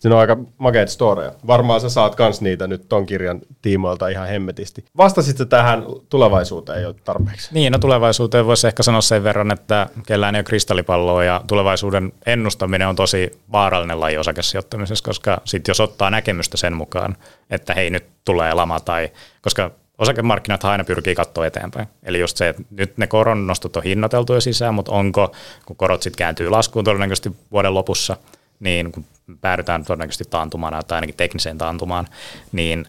Siinä 0.00 0.14
on 0.14 0.20
aika 0.20 0.36
makeat 0.58 0.88
storeja. 0.88 1.32
Varmaan 1.46 1.80
sä 1.80 1.88
saat 1.88 2.14
kans 2.14 2.40
niitä 2.40 2.66
nyt 2.66 2.88
ton 2.88 3.06
kirjan 3.06 3.40
tiimoilta 3.62 4.08
ihan 4.08 4.28
hemmetisti. 4.28 4.84
Vastasit 4.96 5.48
tähän 5.48 5.82
tulevaisuuteen 6.08 6.82
jo 6.82 6.92
tarpeeksi? 6.92 7.54
Niin, 7.54 7.72
no 7.72 7.78
tulevaisuuteen 7.78 8.46
voisi 8.46 8.66
ehkä 8.66 8.82
sanoa 8.82 9.00
sen 9.00 9.24
verran, 9.24 9.52
että 9.52 9.86
kellään 10.06 10.34
ei 10.34 10.38
ole 10.38 10.44
kristallipalloa 10.44 11.24
ja 11.24 11.40
tulevaisuuden 11.46 12.12
ennustaminen 12.26 12.88
on 12.88 12.96
tosi 12.96 13.30
vaarallinen 13.52 14.00
laji 14.00 14.18
osakesijoittamisessa, 14.18 15.04
koska 15.04 15.40
sitten 15.44 15.70
jos 15.70 15.80
ottaa 15.80 16.10
näkemystä 16.10 16.56
sen 16.56 16.76
mukaan, 16.76 17.16
että 17.50 17.74
hei 17.74 17.90
nyt 17.90 18.04
tulee 18.24 18.54
lama 18.54 18.80
tai, 18.80 19.10
koska 19.42 19.70
osakemarkkinat 19.98 20.64
aina 20.64 20.84
pyrkii 20.84 21.14
katsoa 21.14 21.46
eteenpäin. 21.46 21.88
Eli 22.02 22.20
just 22.20 22.36
se, 22.36 22.48
että 22.48 22.62
nyt 22.70 22.98
ne 22.98 23.06
koron 23.06 23.46
nostot 23.46 23.76
on 23.76 23.82
hinnoiteltu 23.82 24.34
jo 24.34 24.40
sisään, 24.40 24.74
mutta 24.74 24.92
onko, 24.92 25.32
kun 25.66 25.76
korot 25.76 26.02
sitten 26.02 26.18
kääntyy 26.18 26.48
laskuun 26.48 26.84
todennäköisesti 26.84 27.32
vuoden 27.52 27.74
lopussa, 27.74 28.16
niin 28.60 28.92
kun 28.92 29.04
päädytään 29.40 29.84
todennäköisesti 29.84 30.24
taantumaan 30.30 30.84
tai 30.86 30.96
ainakin 30.96 31.16
tekniseen 31.16 31.58
taantumaan, 31.58 32.08
niin 32.52 32.86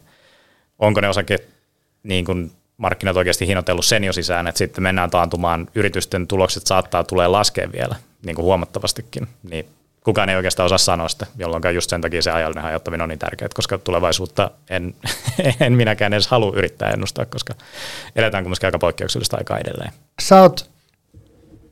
onko 0.80 1.02
ne 1.02 1.10
osake 1.10 1.38
niin 2.04 2.26
kuin 2.26 2.52
markkinat 2.78 3.18
oikeasti 3.18 3.48
hinnoitellut 3.48 3.86
sen 3.86 4.04
jo 4.04 4.14
sisään, 4.14 4.48
että 4.48 4.60
sitten 4.60 4.84
mennään 4.84 5.10
taantumaan, 5.10 5.68
yritysten 5.76 6.28
tulokset 6.28 6.68
saattaa 6.68 7.04
tulee 7.04 7.28
laskea 7.28 7.72
vielä 7.72 7.96
niin 8.26 8.36
kuin 8.36 8.46
huomattavastikin, 8.46 9.28
niin 9.44 9.66
kukaan 10.04 10.30
ei 10.30 10.36
oikeastaan 10.36 10.66
osaa 10.66 10.78
sanoa 10.78 11.08
sitä, 11.08 11.28
jolloin 11.38 11.76
just 11.76 11.90
sen 11.90 12.02
takia 12.02 12.22
se 12.22 12.32
ajallinen 12.32 12.64
hajottaminen 12.64 13.04
on 13.04 13.10
niin 13.10 13.20
tärkeää, 13.20 13.50
koska 13.54 13.78
tulevaisuutta 13.78 14.52
en, 14.70 14.96
en 15.60 15.74
minäkään 15.74 16.14
edes 16.14 16.28
halua 16.28 16.54
yrittää 16.56 16.90
ennustaa, 16.90 17.26
koska 17.26 17.54
eletään 18.16 18.44
kuitenkin 18.44 18.68
aika 18.68 18.80
poikkeuksellista 18.80 19.38
aikaa 19.38 19.58
edelleen. 19.58 19.92
Sä 20.22 20.42
oot 20.42 20.70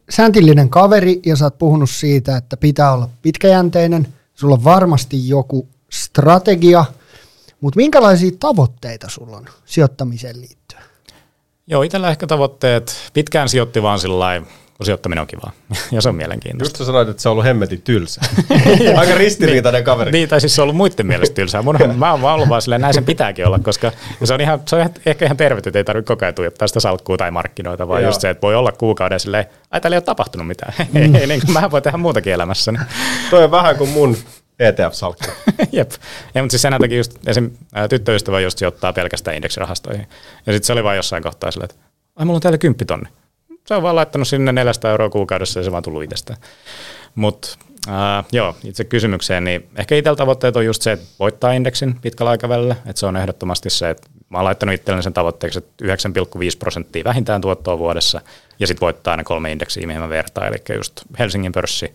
säntillinen 0.10 0.70
kaveri 0.70 1.20
ja 1.26 1.36
sä 1.36 1.46
oot 1.46 1.58
puhunut 1.58 1.90
siitä, 1.90 2.38
että 2.38 2.58
pitää 2.58 2.94
olla 2.94 3.10
pitkäjänteinen– 3.22 4.08
sulla 4.40 4.56
on 4.56 4.64
varmasti 4.64 5.30
joku 5.30 5.68
strategia, 5.92 6.86
mutta 7.62 7.78
minkälaisia 7.78 8.32
tavoitteita 8.40 9.10
sulla 9.10 9.38
on 9.38 9.46
sijoittamiseen 9.66 10.42
liittyen? 10.42 10.84
Joo, 11.68 11.82
itsellä 11.84 12.10
ehkä 12.10 12.28
tavoitteet, 12.28 12.96
pitkään 13.14 13.50
sijoitti 13.50 13.82
vaan 13.82 14.00
sillä 14.00 14.42
sijoittaminen 14.86 15.22
on 15.22 15.28
kivaa 15.28 15.52
ja 15.92 16.02
se 16.02 16.10
on 16.10 16.16
mielenkiintoista. 16.16 16.72
Just 16.72 16.78
sä 16.78 16.86
sanoit, 16.86 17.10
että 17.10 17.22
se 17.22 17.30
on 17.30 17.32
ollut 17.32 17.46
hemmetin 17.46 17.82
tylsä. 17.82 18.22
Aika 18.98 19.16
ristiriitainen 19.16 19.84
kaveri. 19.84 20.12
Niin, 20.12 20.30
tai 20.30 20.42
siis 20.42 20.56
se 20.56 20.62
on 20.62 20.64
ollut 20.64 20.76
muiden 20.76 21.08
mielestä 21.08 21.36
tylsää. 21.36 21.62
Mun, 21.62 21.78
mä 21.96 22.12
oon 22.12 22.22
vaan 22.22 22.36
ollut 22.36 22.50
vaan 22.50 22.62
silleen, 22.62 22.82
näin 22.82 22.94
sen 22.94 23.06
pitääkin 23.06 23.48
olla, 23.48 23.60
koska 23.60 23.92
se 24.24 24.34
on, 24.34 24.42
ihan, 24.42 24.62
se 24.68 24.76
on 24.76 24.90
ehkä 25.06 25.26
ihan 25.26 25.38
terve, 25.38 25.62
että 25.66 25.80
ei 25.80 25.84
tarvitse 25.84 26.08
koko 26.08 26.26
ajan 26.26 26.36
tuijottaa 26.36 26.68
sitä 26.68 26.80
salkkua 26.80 27.18
tai 27.18 27.32
markkinoita, 27.32 27.88
vaan 27.88 28.02
Joo. 28.02 28.10
just 28.10 28.22
se, 28.22 28.30
että 28.30 28.42
voi 28.42 28.56
olla 28.56 28.72
kuukauden 28.72 29.20
silleen, 29.20 29.46
ai 29.72 29.82
täällä 29.82 29.96
ei 29.96 29.98
ole 29.98 30.04
tapahtunut 30.04 30.48
mitään. 30.48 30.74
Mm. 30.90 31.16
ei, 31.16 31.28
niin 31.28 31.42
kuin 31.46 31.54
mä 31.54 31.72
voin 31.72 31.84
tehdä 31.84 31.98
muutakin 31.98 32.34
elämässäni. 32.34 32.80
Toi 33.30 33.44
on 33.44 33.52
vähän 33.52 33.76
kuin 33.76 33.90
mun 33.90 34.18
ETF-salkku. 34.60 35.32
Jep. 35.72 35.92
Ja, 36.36 36.42
mutta 36.44 36.52
siis 36.52 36.62
sen 36.62 36.74
takia 36.82 36.98
just 36.98 37.28
esim. 37.28 37.52
tyttöystävä 37.90 38.40
just 38.40 38.58
sijoittaa 38.58 38.94
pelkästään 38.94 39.36
indeksirahastoihin. 39.36 40.08
Ja 40.46 40.54
sitten 40.54 40.64
se 40.64 40.74
oli 40.74 40.84
vain 40.84 40.96
jossain 40.96 41.24
kohtaa 41.24 41.52
silleen, 41.52 41.70
että 41.70 41.84
ai 42.16 42.26
mulla 42.26 42.38
on 42.38 42.42
täällä 42.42 42.58
kymppitonni 42.58 43.10
se 43.70 43.76
on 43.76 43.84
vaan 43.84 43.96
laittanut 43.96 44.28
sinne 44.28 44.52
400 44.52 44.92
euroa 44.92 45.10
kuukaudessa 45.10 45.60
ja 45.60 45.64
se 45.64 45.72
vaan 45.72 45.84
tullut 45.84 46.04
itsestään. 46.04 46.40
Mutta 47.16 47.58
äh, 47.88 48.26
joo, 48.32 48.56
itse 48.64 48.84
kysymykseen, 48.84 49.44
niin 49.44 49.70
ehkä 49.76 49.96
itsellä 49.96 50.16
tavoitteet 50.16 50.56
on 50.56 50.66
just 50.66 50.82
se, 50.82 50.92
että 50.92 51.06
voittaa 51.20 51.52
indeksin 51.52 51.96
pitkällä 52.02 52.30
aikavälillä, 52.30 52.76
että 52.86 53.00
se 53.00 53.06
on 53.06 53.18
ehdottomasti 53.18 53.70
se, 53.70 53.90
että 53.90 54.10
mä 54.30 54.38
oon 54.38 54.46
laittanut 54.46 54.76
itselleni 54.76 55.04
sen 55.04 55.14
tavoitteeksi, 55.14 55.60
että 55.60 55.86
9,5 55.86 55.92
prosenttia 56.60 57.04
vähintään 57.04 57.42
tuottoa 57.42 57.78
vuodessa, 57.78 58.22
ja 58.60 58.68
sitten 58.68 58.86
voittaa 58.86 59.18
ne 59.18 59.24
kolme 59.24 59.52
indeksiä, 59.52 59.88
mihin 59.88 60.02
mä 60.02 60.10
vertaan, 60.10 60.48
eli 60.48 60.78
just 60.78 61.02
Helsingin 61.20 61.52
pörssi, 61.52 61.94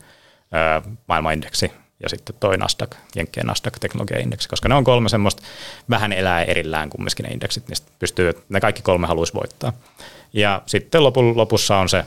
maailmanindeksi 1.08 1.72
ja 2.04 2.08
sitten 2.08 2.36
toi 2.40 2.56
Nasdaq, 2.56 2.94
Jenkkien 3.16 3.46
Nasdaq 3.46 3.78
teknologiaindeksi, 3.80 4.48
koska 4.48 4.68
ne 4.68 4.74
on 4.74 4.84
kolme 4.84 5.08
semmoista 5.08 5.42
vähän 5.90 6.12
elää 6.12 6.42
erillään 6.42 6.90
kumminkin 6.90 7.24
ne 7.24 7.32
indeksit, 7.32 7.68
niistä 7.68 7.90
pystyy, 7.98 8.32
ne 8.48 8.60
kaikki 8.60 8.82
kolme 8.82 9.06
haluaisi 9.06 9.34
voittaa. 9.34 9.72
Ja 10.32 10.62
sitten 10.66 11.04
lopu, 11.04 11.36
lopussa 11.36 11.76
on 11.76 11.88
se 11.88 12.04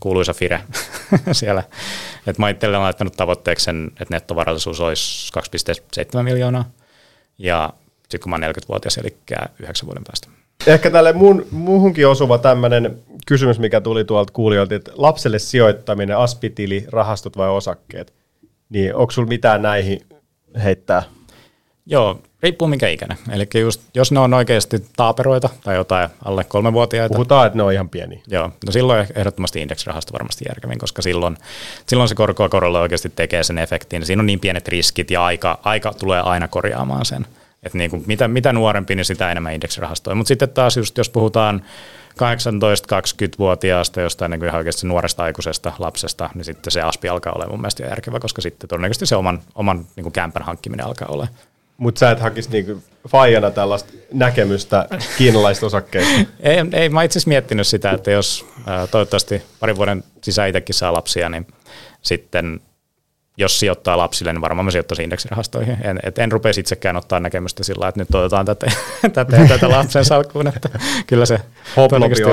kuuluisa 0.00 0.34
FIRE 0.34 0.60
siellä. 1.32 1.62
että 2.26 2.42
mä 2.42 2.48
itse 2.48 2.68
olen 2.68 2.80
laittanut 2.80 3.16
tavoitteeksi 3.16 3.64
sen, 3.64 3.86
että 4.00 4.14
nettovarallisuus 4.14 4.80
olisi 4.80 5.32
2,7 6.18 6.22
miljoonaa. 6.22 6.64
Ja 7.38 7.72
sitten 8.02 8.20
kun 8.20 8.30
mä 8.30 8.36
oon 8.36 8.54
40-vuotias, 8.54 8.98
eli 8.98 9.16
yhdeksän 9.58 9.86
vuoden 9.86 10.04
päästä. 10.04 10.28
Ehkä 10.66 10.90
tälle 10.90 11.12
mun, 11.12 11.46
muuhunkin 11.50 12.08
osuva 12.08 12.38
tämmöinen 12.38 12.98
kysymys, 13.26 13.58
mikä 13.58 13.80
tuli 13.80 14.04
tuolta 14.04 14.32
kuulijoilta, 14.32 14.74
että 14.74 14.92
lapselle 14.94 15.38
sijoittaminen, 15.38 16.16
aspitili, 16.16 16.84
rahastot 16.88 17.36
vai 17.36 17.48
osakkeet, 17.48 18.12
niin 18.70 18.94
onko 18.94 19.10
sulla 19.10 19.28
mitään 19.28 19.62
näihin 19.62 20.00
heittää? 20.64 21.02
Joo, 21.86 22.20
riippuu 22.42 22.68
minkä 22.68 22.88
ikäinen. 22.88 23.18
Eli 23.32 23.48
just, 23.60 23.80
jos 23.94 24.12
ne 24.12 24.20
on 24.20 24.34
oikeasti 24.34 24.84
taaperoita 24.96 25.48
tai 25.64 25.76
jotain 25.76 26.08
alle 26.24 26.44
kolmevuotiaita. 26.44 27.14
Puhutaan, 27.14 27.46
että 27.46 27.56
ne 27.56 27.62
on 27.62 27.72
ihan 27.72 27.88
pieni. 27.88 28.22
Joo, 28.26 28.50
no 28.66 28.72
silloin 28.72 29.06
ehdottomasti 29.14 29.60
indeksirahasto 29.60 30.12
varmasti 30.12 30.44
järkevin, 30.48 30.78
koska 30.78 31.02
silloin, 31.02 31.36
silloin 31.86 32.08
se 32.08 32.14
korkoa 32.14 32.48
korolla 32.48 32.80
oikeasti 32.80 33.12
tekee 33.16 33.42
sen 33.42 33.58
efektin. 33.58 34.06
Siinä 34.06 34.20
on 34.20 34.26
niin 34.26 34.40
pienet 34.40 34.68
riskit 34.68 35.10
ja 35.10 35.24
aika, 35.24 35.58
aika 35.62 35.92
tulee 35.92 36.20
aina 36.20 36.48
korjaamaan 36.48 37.04
sen. 37.04 37.26
Et 37.62 37.74
niin 37.74 37.90
kuin 37.90 38.04
mitä, 38.06 38.28
mitä 38.28 38.52
nuorempi, 38.52 38.94
niin 38.94 39.04
sitä 39.04 39.30
enemmän 39.30 39.54
indeksirahastoja. 39.54 40.14
Mutta 40.14 40.28
sitten 40.28 40.48
taas 40.48 40.76
just, 40.76 40.98
jos 40.98 41.10
puhutaan 41.10 41.62
18-20-vuotiaasta, 42.20 44.00
jostain 44.00 44.30
niin 44.30 44.40
kuin 44.40 44.48
ihan 44.48 44.58
oikeasti 44.58 44.86
nuoresta 44.86 45.22
aikuisesta 45.22 45.72
lapsesta, 45.78 46.30
niin 46.34 46.44
sitten 46.44 46.70
se 46.70 46.82
aspi 46.82 47.08
alkaa 47.08 47.32
olla 47.32 47.46
mun 47.46 47.60
mielestä 47.60 47.82
järkevä, 47.82 48.20
koska 48.20 48.42
sitten 48.42 48.68
todennäköisesti 48.68 49.06
se 49.06 49.16
oman, 49.16 49.42
oman 49.54 49.86
niin 49.96 50.02
kuin 50.02 50.12
kämpän 50.12 50.42
hankkiminen 50.42 50.86
alkaa 50.86 51.08
olla 51.08 51.28
mutta 51.80 51.98
sä 51.98 52.10
et 52.10 52.20
hakisi 52.20 52.50
niinku 52.50 52.82
faijana 53.08 53.50
tällaista 53.50 53.92
näkemystä 54.12 54.88
kiinalaisista 55.18 55.66
osakkeista. 55.66 56.12
ei, 56.40 56.56
ei, 56.72 56.88
mä 56.88 57.02
itse 57.02 57.18
asiassa 57.18 57.28
miettinyt 57.28 57.66
sitä, 57.66 57.90
että 57.90 58.10
jos 58.10 58.46
toivottavasti 58.90 59.42
parin 59.60 59.76
vuoden 59.76 60.04
sisään 60.22 60.48
itsekin 60.48 60.74
saa 60.74 60.92
lapsia, 60.92 61.28
niin 61.28 61.46
sitten 62.02 62.60
jos 63.40 63.60
sijoittaa 63.60 63.98
lapsille, 63.98 64.32
niin 64.32 64.40
varmaan 64.40 64.64
mä 64.64 64.70
sijoittaisin 64.70 65.04
indeksirahastoihin. 65.04 65.76
En, 65.82 66.00
et 66.02 66.18
en 66.18 66.32
rupeisi 66.32 66.60
itsekään 66.60 66.96
ottaa 66.96 67.20
näkemystä 67.20 67.64
sillä 67.64 67.88
että 67.88 68.00
nyt 68.00 68.14
otetaan 68.14 68.46
tätä, 68.46 68.66
tätä 69.12 69.36
ja 69.36 69.48
tätä 69.48 69.70
lapsen 69.70 70.04
salkkuun. 70.04 70.46
Että 70.46 70.68
kyllä 71.06 71.26
se 71.26 71.40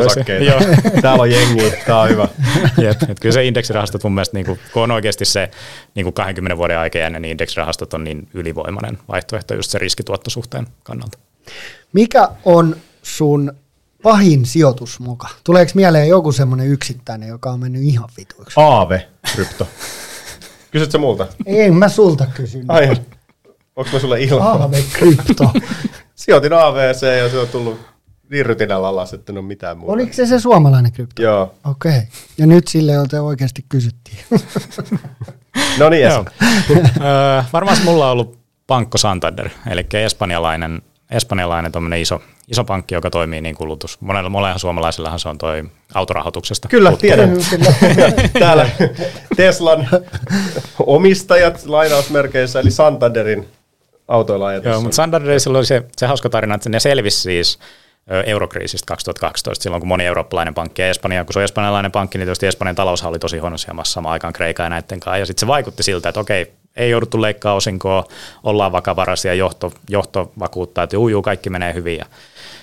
osakkeita. 0.06 0.66
Täällä 1.02 1.22
on 1.22 1.32
jengi, 1.32 1.74
tämä 1.86 2.02
on 2.02 2.10
hyvä. 2.10 2.28
Jep, 2.84 3.04
et 3.10 3.20
kyllä 3.20 3.34
se 3.34 3.46
indeksirahastot 3.46 4.04
mun 4.04 4.14
mielestä, 4.14 4.38
niin 4.38 4.46
kun, 4.46 4.58
kun 4.74 4.84
on 4.84 4.92
oikeasti 4.92 5.26
se 5.26 5.52
niin 5.96 6.14
20 6.14 6.58
vuoden 6.58 6.80
aikajänne, 6.80 7.20
niin 7.20 7.32
indeksirahastot 7.32 7.94
on 7.94 8.04
niin 8.04 8.28
ylivoimainen 8.34 8.98
vaihtoehto 9.08 9.54
just 9.54 9.72
se 9.72 9.78
riskituottosuhteen 9.78 10.68
kannalta. 10.84 11.18
Mikä 11.94 12.30
on 12.46 12.76
sun 13.04 13.54
pahin 14.04 14.46
sijoitusmoka? 14.46 15.28
Tuleeko 15.44 15.72
mieleen 15.76 16.08
joku 16.08 16.32
semmoinen 16.32 16.68
yksittäinen, 16.68 17.30
joka 17.30 17.52
on 17.52 17.60
mennyt 17.60 17.82
ihan 17.82 18.10
vituiksi? 18.18 18.60
Aave, 18.60 19.08
krypto. 19.36 19.68
Kysyt 20.72 20.92
sä 20.92 20.98
multa? 20.98 21.28
Ei, 21.46 21.72
mä 21.72 21.90
sulta 21.90 22.26
kysyn. 22.36 22.66
Ai, 22.68 22.90
onko 23.76 23.92
mä 23.94 24.00
sulle 24.00 24.22
ilman? 24.22 24.48
Aave 24.48 24.84
krypto. 24.94 25.52
Sijoitin 26.16 26.54
AVC 26.54 27.02
ja 27.18 27.30
se 27.30 27.40
on 27.40 27.48
tullut 27.48 27.80
niin 28.30 28.46
rytinällä 28.46 28.88
alas, 28.88 29.14
että 29.14 29.32
en 29.32 29.38
ole 29.38 29.46
mitään 29.46 29.78
muuta. 29.78 29.94
Oliko 29.94 30.14
se 30.14 30.26
se 30.26 30.40
suomalainen 30.40 30.92
krypto? 30.92 31.22
Joo. 31.22 31.56
Okei. 31.66 31.92
Okay. 31.92 32.02
Ja 32.38 32.48
nyt 32.48 32.68
sille, 32.68 32.92
jolta 32.92 33.22
oikeasti 33.22 33.66
kysyttiin. 33.70 34.18
No 35.80 35.90
niin, 35.90 36.08
varmaan 37.54 37.78
mulla 37.84 38.06
on 38.06 38.12
ollut 38.12 38.40
Pankko 38.68 38.98
Santander, 38.98 39.50
eli 39.70 39.86
espanjalainen, 39.94 40.82
espanjalainen 41.12 41.72
iso, 42.00 42.22
iso 42.48 42.64
pankki, 42.64 42.96
joka 42.96 43.10
toimii 43.10 43.42
niin 43.42 43.56
kulutus. 43.56 44.02
Monella, 44.02 44.30
monella 44.30 44.58
suomalaisillahan 44.58 45.20
se 45.20 45.30
on 45.30 45.38
toi 45.38 45.64
autorahoituksesta. 45.94 46.68
Kyllä, 46.68 46.90
tuttu. 46.90 47.02
tiedän. 47.02 47.38
Täällä 48.40 48.70
Teslan 49.36 49.88
omistajat 50.80 51.66
lainausmerkeissä, 51.66 52.60
eli 52.60 52.72
Santanderin 52.72 53.48
autoilla. 54.08 54.54
Joo, 54.54 54.82
mutta 54.82 54.96
Santanderilla 54.96 55.58
oli 55.58 55.66
se, 55.66 55.84
se 55.98 56.08
hauska 56.08 56.30
tarina, 56.30 56.56
että 56.56 56.70
ne 56.70 56.80
selvisi 56.80 57.22
siis 57.22 57.60
eurokriisistä 58.26 58.86
2012, 58.88 59.64
silloin 59.64 59.82
kun 59.82 59.88
moni 59.88 60.06
eurooppalainen 60.06 60.54
pankki 60.54 60.82
ja 60.82 60.90
Espanja, 60.90 61.26
kun 61.26 61.34
se 61.34 61.40
on 61.40 61.44
espanjalainen 61.44 61.92
pankki, 61.92 62.18
niin 62.18 62.26
tietysti 62.26 62.48
Espanjan 62.48 62.76
talous 62.76 63.04
oli 63.04 63.20
tosi 63.20 63.38
huonossa 63.38 63.70
jamassa 63.70 63.94
samaan 63.94 64.14
aikaan 64.14 64.34
Kreikan 64.34 64.64
ja 64.64 64.70
näiden 64.70 65.00
kanssa. 65.00 65.18
Ja 65.18 65.26
sitten 65.26 65.40
se 65.40 65.48
vaikutti 65.48 65.84
siltä, 65.84 66.10
että 66.10 66.20
okei, 66.20 66.52
ei 66.76 66.90
jouduttu 66.90 67.22
leikkaa 67.22 67.54
osinkoa, 67.54 68.06
ollaan 68.44 68.72
vakavaraisia, 68.72 69.34
johto, 69.34 69.74
johto 69.90 70.32
vakuuttaa, 70.40 70.84
että 70.84 70.96
juu, 70.96 71.10
juu, 71.10 71.22
kaikki 71.22 71.50
menee 71.50 71.74
hyvin. 71.74 71.98
Ja 71.98 72.06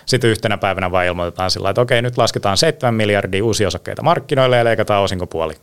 sitten 0.07 0.31
yhtenä 0.31 0.59
päivänä 0.59 0.91
vaan 0.91 1.07
ilmoitetaan 1.07 1.51
sillä 1.51 1.71
että 1.71 1.81
okei, 1.81 2.03
nyt 2.03 2.19
lasketaan 2.19 2.57
7 2.57 2.95
miljardia 2.95 3.45
uusia 3.45 3.69
osakkeita 3.69 4.03
markkinoille 4.03 4.57
ja 4.57 4.65
leikataan 4.65 5.03
osinkopuoli. 5.03 5.55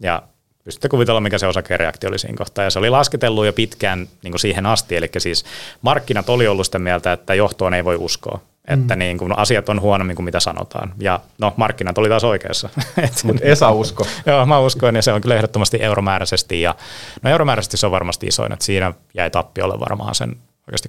Ja 0.00 0.22
pystytte 0.64 0.88
kuvitella, 0.88 1.20
mikä 1.20 1.38
se 1.38 1.46
osakereaktio 1.46 2.08
oli 2.08 2.18
siinä 2.18 2.36
kohtaa. 2.36 2.64
Ja 2.64 2.70
se 2.70 2.78
oli 2.78 2.90
lasketellut 2.90 3.46
jo 3.46 3.52
pitkään 3.52 4.08
niin 4.22 4.38
siihen 4.38 4.66
asti, 4.66 4.96
eli 4.96 5.10
siis 5.18 5.44
markkinat 5.82 6.28
oli 6.28 6.46
ollut 6.46 6.66
sitä 6.66 6.78
mieltä, 6.78 7.12
että 7.12 7.34
johtoon 7.34 7.74
ei 7.74 7.84
voi 7.84 7.96
uskoa. 7.96 8.40
Että 8.66 8.94
mm. 8.94 8.98
niin 8.98 9.18
kuin 9.18 9.38
asiat 9.38 9.68
on 9.68 9.80
huonommin 9.80 10.16
kuin 10.16 10.24
mitä 10.24 10.40
sanotaan. 10.40 10.94
Ja 11.00 11.20
no, 11.38 11.54
markkinat 11.56 11.98
oli 11.98 12.08
taas 12.08 12.24
oikeassa. 12.24 12.68
Mutta 13.24 13.44
Esa 13.44 13.70
usko. 13.70 14.06
Joo, 14.26 14.46
mä 14.46 14.58
uskon, 14.58 14.96
ja 14.96 15.02
se 15.02 15.12
on 15.12 15.20
kyllä 15.20 15.34
ehdottomasti 15.34 15.82
euromääräisesti. 15.82 16.60
Ja, 16.60 16.74
no 17.22 17.30
euromääräisesti 17.30 17.76
se 17.76 17.86
on 17.86 17.92
varmasti 17.92 18.26
isoin, 18.26 18.52
että 18.52 18.64
siinä 18.64 18.92
jäi 19.14 19.30
tappiolle 19.30 19.80
varmaan 19.80 20.14
sen 20.14 20.36
oikeasti 20.66 20.88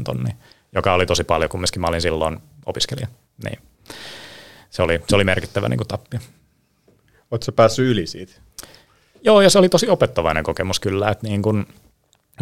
8-9 0.00 0.02
tonnia, 0.04 0.34
joka 0.74 0.94
oli 0.94 1.06
tosi 1.06 1.24
paljon, 1.24 1.50
kumminkin 1.50 1.80
mä 1.80 1.86
olin 1.86 2.00
silloin 2.00 2.38
opiskelija. 2.66 3.06
Niin. 3.44 3.58
Se 4.70 4.82
oli, 4.82 5.02
se 5.08 5.16
oli 5.16 5.24
merkittävä 5.24 5.68
niin 5.68 5.78
kuin 5.78 5.88
tappio. 5.88 6.20
Oletko 7.30 7.52
päässyt 7.52 7.86
yli 7.86 8.06
siitä? 8.06 8.32
Joo, 9.22 9.40
ja 9.40 9.50
se 9.50 9.58
oli 9.58 9.68
tosi 9.68 9.88
opettavainen 9.88 10.44
kokemus 10.44 10.80
kyllä, 10.80 11.10
että 11.10 11.26
niin 11.26 11.42
kun, 11.42 11.66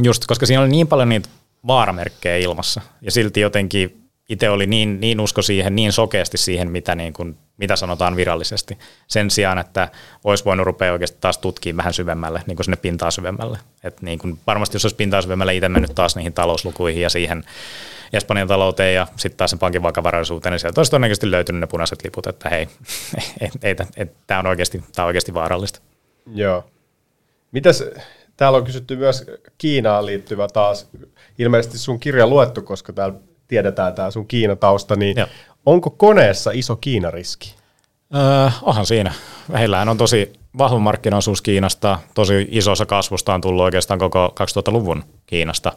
just 0.03 0.27
koska 0.27 0.47
siinä 0.47 0.63
oli 0.63 0.69
niin 0.69 0.89
paljon 0.89 1.09
niitä 1.09 1.29
vaaramerkkejä 1.67 2.37
ilmassa, 2.37 2.81
ja 3.01 3.11
silti 3.11 3.41
jotenkin 3.41 4.06
itse 4.29 4.51
oli 4.51 4.67
niin, 4.67 5.01
niin 5.01 5.21
usko 5.21 5.43
siihen, 5.43 5.77
niin 5.77 5.93
sokeasti 5.93 6.39
siihen, 6.39 6.71
mitä, 6.71 6.95
niin 6.95 7.13
kun, 7.13 7.37
mitä 7.57 7.77
sanotaan 7.77 8.17
virallisesti, 8.17 8.79
sen 9.07 9.31
sijaan, 9.31 9.59
että 9.59 9.89
olisi 10.25 10.45
voinut 10.45 10.67
rupea 10.67 10.93
oikeasti 10.93 11.19
taas 11.21 11.39
tutkimaan 11.39 11.77
vähän 11.77 11.95
syvemmälle, 11.95 12.43
niin 12.47 12.57
kuin 12.57 12.65
sinne 12.65 12.77
pintaa 12.77 13.11
syvemmälle. 13.11 13.59
Et 13.85 14.03
niin 14.03 14.19
kun, 14.19 14.39
varmasti 14.47 14.77
jos 14.77 14.85
olisi 14.85 14.97
pintaa 14.97 15.23
syvemmälle 15.23 15.55
itse 15.55 15.69
mennyt 15.69 15.95
taas 15.95 16.17
niihin 16.17 16.33
talouslukuihin 16.33 17.03
ja 17.03 17.11
siihen 17.11 17.45
Espanjan 18.13 18.49
talouteen 18.49 18.95
ja 18.95 19.07
sitten 19.17 19.37
taas 19.37 19.51
sen 19.51 19.59
pankin 19.59 19.83
vakavaraisuuteen, 19.83 20.51
niin 20.51 20.61
sieltä 20.61 20.81
olisi 20.81 20.91
todennäköisesti 20.91 21.31
löytynyt 21.31 21.61
ne 21.61 21.67
punaiset 21.67 22.05
liput, 22.05 22.27
että 22.27 22.49
hei, 22.49 22.69
ei, 23.41 23.51
ei, 23.63 23.77
ei, 23.97 24.07
tämä 24.27 24.41
on 24.41 24.47
oikeasti, 24.47 24.85
tämä 24.95 25.05
on 25.05 25.07
oikeasti 25.07 25.35
vaarallista. 25.35 25.81
Joo. 26.35 26.65
Mitäs, 27.53 27.85
täällä 28.37 28.59
on 28.59 28.65
kysytty 28.65 28.97
myös 28.97 29.27
Kiinaan 29.59 30.07
liittyvä 30.07 30.49
taas, 30.49 30.89
ilmeisesti 31.39 31.79
sun 31.79 32.01
kirja 32.01 32.27
luettu, 32.27 32.63
koska 32.63 32.93
täällä 32.93 33.19
tiedetään 33.49 33.95
tämä 33.95 34.11
sun 34.11 34.27
Kiinatausta, 34.27 34.97
niin 34.97 35.17
Joo. 35.17 35.29
onko 35.67 35.91
koneessa 35.91 36.51
iso 36.55 36.77
Kiinariski? 36.77 37.55
Öö, 38.15 38.51
onhan 38.63 38.87
siinä. 38.87 39.13
Heillähän 39.59 39.89
on 39.89 39.99
tosi 39.99 40.33
vahva 40.59 40.79
markkinaosuus 40.79 41.43
Kiinasta, 41.43 41.99
tosi 42.15 42.49
iso 42.51 42.73
osa 42.73 42.87
kasvusta 42.87 43.35
on 43.35 43.41
tullut 43.41 43.63
oikeastaan 43.65 43.99
koko 43.99 44.35
2000-luvun 44.41 45.05
Kiinasta. 45.27 45.73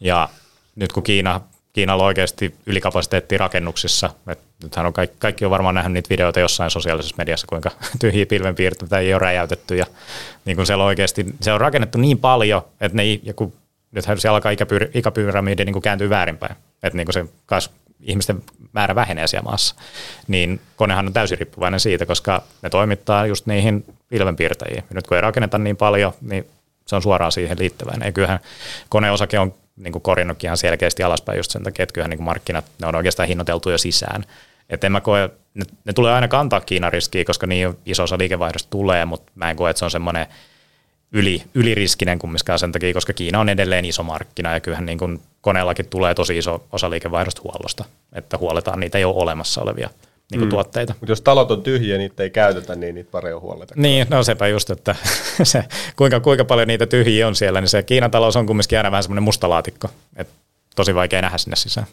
Ja 0.00 0.28
nyt 0.76 0.92
kun 0.92 1.02
Kiina, 1.02 1.40
Kiinalla 1.72 2.02
on 2.02 2.06
oikeasti 2.06 2.54
ylikapasiteetti 2.66 3.38
rakennuksissa, 3.38 4.10
että 4.28 4.44
nythän 4.62 4.86
on 4.86 4.92
kaikki, 4.92 5.16
kaikki 5.18 5.44
on 5.44 5.50
varmaan 5.50 5.74
nähnyt 5.74 5.92
niitä 5.92 6.10
videoita 6.10 6.40
jossain 6.40 6.70
sosiaalisessa 6.70 7.16
mediassa, 7.18 7.46
kuinka 7.46 7.70
tyhjiä 8.00 8.26
pilvenpiirteitä 8.26 8.98
ei 8.98 9.14
ole 9.14 9.18
räjäytetty 9.18 9.76
ja 9.76 9.86
niin 10.44 10.56
kun 10.56 10.66
siellä 10.66 10.84
on 10.84 10.88
oikeasti, 10.88 11.26
se 11.40 11.52
on 11.52 11.60
rakennettu 11.60 11.98
niin 11.98 12.18
paljon, 12.18 12.62
että 12.80 12.96
ne, 12.96 13.02
ja 13.22 13.34
kun 13.34 13.52
nythän 13.92 14.20
siellä 14.20 14.34
alkaa 14.34 14.52
ikäpyr, 14.52 14.88
ikäpyramidi 14.94 15.64
niin 15.64 15.82
kääntyy 15.82 16.10
väärinpäin, 16.10 16.56
että 16.82 16.96
niin 16.96 17.12
se 17.12 17.24
kas, 17.46 17.70
ihmisten 18.00 18.42
määrä 18.72 18.94
vähenee 18.94 19.26
siellä 19.26 19.44
maassa, 19.44 19.74
niin 20.28 20.60
konehan 20.76 21.06
on 21.06 21.12
täysin 21.12 21.38
riippuvainen 21.38 21.80
siitä, 21.80 22.06
koska 22.06 22.42
ne 22.62 22.70
toimittaa 22.70 23.26
just 23.26 23.46
niihin 23.46 23.84
pilvenpiirtäjiin. 24.08 24.84
Nyt 24.94 25.06
kun 25.06 25.16
ei 25.16 25.20
rakenneta 25.20 25.58
niin 25.58 25.76
paljon, 25.76 26.12
niin 26.20 26.46
se 26.86 26.96
on 26.96 27.02
suoraan 27.02 27.32
siihen 27.32 27.58
liittyvään. 27.58 28.00
Ja 28.04 28.12
kyllähän 28.12 28.40
koneosake 28.88 29.38
on 29.38 29.54
niin 29.76 29.92
kuin 29.92 30.02
korjannutkin 30.02 30.48
ihan 30.48 30.56
selkeästi 30.56 31.02
alaspäin 31.02 31.36
just 31.36 31.50
sen 31.50 31.62
takia, 31.62 31.82
että 31.82 31.92
kyllähän 31.92 32.10
niin 32.10 32.18
kuin 32.18 32.24
markkinat, 32.24 32.64
ne 32.80 32.86
on 32.86 32.94
oikeastaan 32.94 33.28
hinnoiteltu 33.28 33.70
jo 33.70 33.78
sisään. 33.78 34.24
Että 34.70 34.86
en 34.86 34.92
mä 34.92 35.00
koe, 35.00 35.30
ne, 35.54 35.64
ne 35.84 35.92
tulee 35.92 36.12
aina 36.12 36.28
kantaa 36.28 36.60
Kiinan 36.60 36.92
riskiä, 36.92 37.24
koska 37.24 37.46
niin 37.46 37.78
iso 37.86 38.02
osa 38.02 38.18
liikevaihdosta 38.18 38.70
tulee, 38.70 39.04
mutta 39.04 39.32
mä 39.34 39.50
en 39.50 39.56
koe, 39.56 39.70
että 39.70 39.78
se 39.78 39.84
on 39.84 39.90
semmoinen 39.90 40.26
yli, 41.12 41.42
yliriskinen 41.54 42.18
kumminkaan 42.18 42.58
sen 42.58 42.72
takia, 42.72 42.94
koska 42.94 43.12
Kiina 43.12 43.40
on 43.40 43.48
edelleen 43.48 43.84
iso 43.84 44.02
markkina 44.02 44.54
ja 44.54 44.60
kyllähän 44.60 44.86
niin 44.86 44.98
kuin 44.98 45.20
koneellakin 45.40 45.86
tulee 45.86 46.14
tosi 46.14 46.38
iso 46.38 46.64
osa 46.72 46.90
liikevaihdosta 46.90 47.42
huollosta, 47.44 47.84
että 48.12 48.38
huoletaan 48.38 48.80
niitä 48.80 48.98
ei 48.98 49.04
ole 49.04 49.14
olemassa 49.16 49.62
olevia 49.62 49.90
niin 50.30 50.38
kuin 50.38 50.48
mm. 50.48 50.50
tuotteita. 50.50 50.94
Mutta 51.00 51.12
jos 51.12 51.20
talot 51.20 51.50
on 51.50 51.62
tyhjiä 51.62 51.94
ja 51.94 51.98
niitä 51.98 52.22
ei 52.22 52.30
käytetä, 52.30 52.74
niin 52.74 52.94
niitä 52.94 53.10
pare 53.10 53.34
on 53.34 53.40
huoleta. 53.40 53.74
Niin, 53.76 54.06
no 54.10 54.22
sepä 54.22 54.48
just, 54.48 54.70
että 54.70 54.94
se, 55.42 55.64
kuinka, 55.96 56.20
kuinka 56.20 56.44
paljon 56.44 56.68
niitä 56.68 56.86
tyhjiä 56.86 57.28
on 57.28 57.36
siellä, 57.36 57.60
niin 57.60 57.68
se 57.68 57.82
Kiinan 57.82 58.10
talous 58.10 58.36
on 58.36 58.46
kumminkin 58.46 58.78
aina 58.78 58.90
vähän 58.90 59.02
semmoinen 59.02 59.22
mustalaatikko, 59.22 59.88
että 60.16 60.32
tosi 60.76 60.94
vaikea 60.94 61.22
nähdä 61.22 61.38
sinne 61.38 61.56
sisään. 61.56 61.86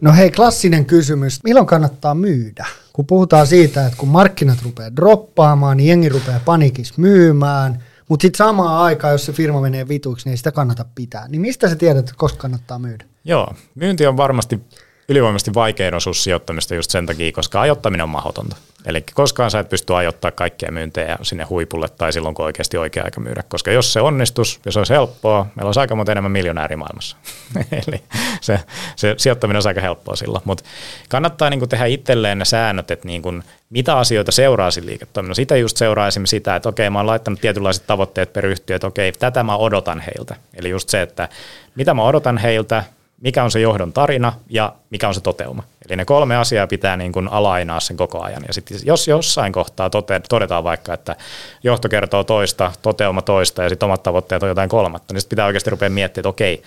No 0.00 0.12
hei, 0.12 0.30
klassinen 0.30 0.84
kysymys. 0.84 1.44
Milloin 1.44 1.66
kannattaa 1.66 2.14
myydä? 2.14 2.66
Kun 2.92 3.06
puhutaan 3.06 3.46
siitä, 3.46 3.86
että 3.86 3.98
kun 3.98 4.08
markkinat 4.08 4.58
rupeaa 4.62 4.96
droppaamaan, 4.96 5.76
niin 5.76 5.88
jengi 5.88 6.08
rupeaa 6.08 6.40
panikis 6.44 6.98
myymään, 6.98 7.82
mutta 8.08 8.22
sitten 8.22 8.38
samaan 8.46 8.78
aikaan, 8.84 9.12
jos 9.12 9.26
se 9.26 9.32
firma 9.32 9.60
menee 9.60 9.88
vituiksi, 9.88 10.26
niin 10.26 10.30
ei 10.30 10.36
sitä 10.36 10.52
kannata 10.52 10.84
pitää. 10.94 11.28
Niin 11.28 11.40
mistä 11.40 11.68
sä 11.68 11.76
tiedät, 11.76 11.98
että 11.98 12.12
koska 12.16 12.38
kannattaa 12.38 12.78
myydä? 12.78 13.04
Joo, 13.24 13.54
myynti 13.74 14.06
on 14.06 14.16
varmasti 14.16 14.60
ylivoimaisesti 15.08 15.54
vaikein 15.54 15.94
osuus 15.94 16.24
sijoittamista 16.24 16.74
just 16.74 16.90
sen 16.90 17.06
takia, 17.06 17.32
koska 17.32 17.60
ajottaminen 17.60 18.04
on 18.04 18.10
mahdotonta. 18.10 18.56
Eli 18.86 19.04
koskaan 19.14 19.50
sä 19.50 19.58
et 19.58 19.68
pysty 19.68 19.94
ajottaa 19.94 20.30
kaikkia 20.30 20.72
myyntejä 20.72 21.18
sinne 21.22 21.44
huipulle 21.44 21.88
tai 21.88 22.12
silloin, 22.12 22.34
kun 22.34 22.44
oikeasti 22.44 22.78
oikea 22.78 23.04
aika 23.04 23.20
myydä. 23.20 23.42
Koska 23.48 23.70
jos 23.72 23.92
se 23.92 24.00
onnistus, 24.00 24.60
jos 24.64 24.74
se 24.74 24.80
olisi 24.80 24.92
helppoa, 24.92 25.46
meillä 25.54 25.68
olisi 25.68 25.80
aika 25.80 25.94
monta 25.94 26.12
enemmän 26.12 26.32
miljonääri 26.32 26.76
maailmassa. 26.76 27.16
Eli 27.86 28.02
se, 28.40 28.60
se 28.96 29.14
sijoittaminen 29.16 29.62
on 29.62 29.66
aika 29.66 29.80
helppoa 29.80 30.16
silloin. 30.16 30.42
Mutta 30.44 30.64
kannattaa 31.08 31.50
niin 31.50 31.68
tehdä 31.68 31.86
itselleen 31.86 32.38
ne 32.38 32.44
säännöt, 32.44 32.90
että 32.90 33.08
niin 33.08 33.42
mitä 33.70 33.98
asioita 33.98 34.32
seuraa 34.32 34.70
siinä 34.70 34.86
liiketoiminnassa. 34.86 35.40
Sitä 35.40 35.56
just 35.56 35.76
seuraa 35.76 36.08
esimerkiksi 36.08 36.36
sitä, 36.36 36.56
että 36.56 36.68
okei, 36.68 36.90
mä 36.90 36.98
oon 36.98 37.06
laittanut 37.06 37.40
tietynlaiset 37.40 37.86
tavoitteet 37.86 38.32
per 38.32 38.46
yhtiö, 38.46 38.76
että 38.76 38.86
okei, 38.86 39.12
tätä 39.12 39.42
mä 39.42 39.56
odotan 39.56 40.00
heiltä. 40.00 40.36
Eli 40.54 40.70
just 40.70 40.88
se, 40.88 41.02
että 41.02 41.28
mitä 41.74 41.94
mä 41.94 42.02
odotan 42.02 42.38
heiltä, 42.38 42.84
mikä 43.20 43.44
on 43.44 43.50
se 43.50 43.60
johdon 43.60 43.92
tarina 43.92 44.32
ja 44.48 44.72
mikä 44.90 45.08
on 45.08 45.14
se 45.14 45.20
toteuma. 45.20 45.62
Eli 45.88 45.96
ne 45.96 46.04
kolme 46.04 46.36
asiaa 46.36 46.66
pitää 46.66 46.96
niin 46.96 47.12
kuin 47.12 47.28
alainaa 47.28 47.80
sen 47.80 47.96
koko 47.96 48.22
ajan. 48.22 48.44
Ja 48.48 48.54
sitten 48.54 48.78
jos 48.84 49.08
jossain 49.08 49.52
kohtaa 49.52 49.90
tote, 49.90 50.20
todetaan 50.28 50.64
vaikka, 50.64 50.94
että 50.94 51.16
johto 51.62 51.88
kertoo 51.88 52.24
toista, 52.24 52.72
toteuma 52.82 53.22
toista 53.22 53.62
ja 53.62 53.68
sitten 53.68 53.86
omat 53.86 54.02
tavoitteet 54.02 54.42
on 54.42 54.48
jotain 54.48 54.68
kolmatta, 54.68 55.14
niin 55.14 55.20
sitten 55.20 55.36
pitää 55.36 55.46
oikeasti 55.46 55.70
rupea 55.70 55.90
miettimään, 55.90 56.20
että 56.20 56.28
okei, 56.28 56.62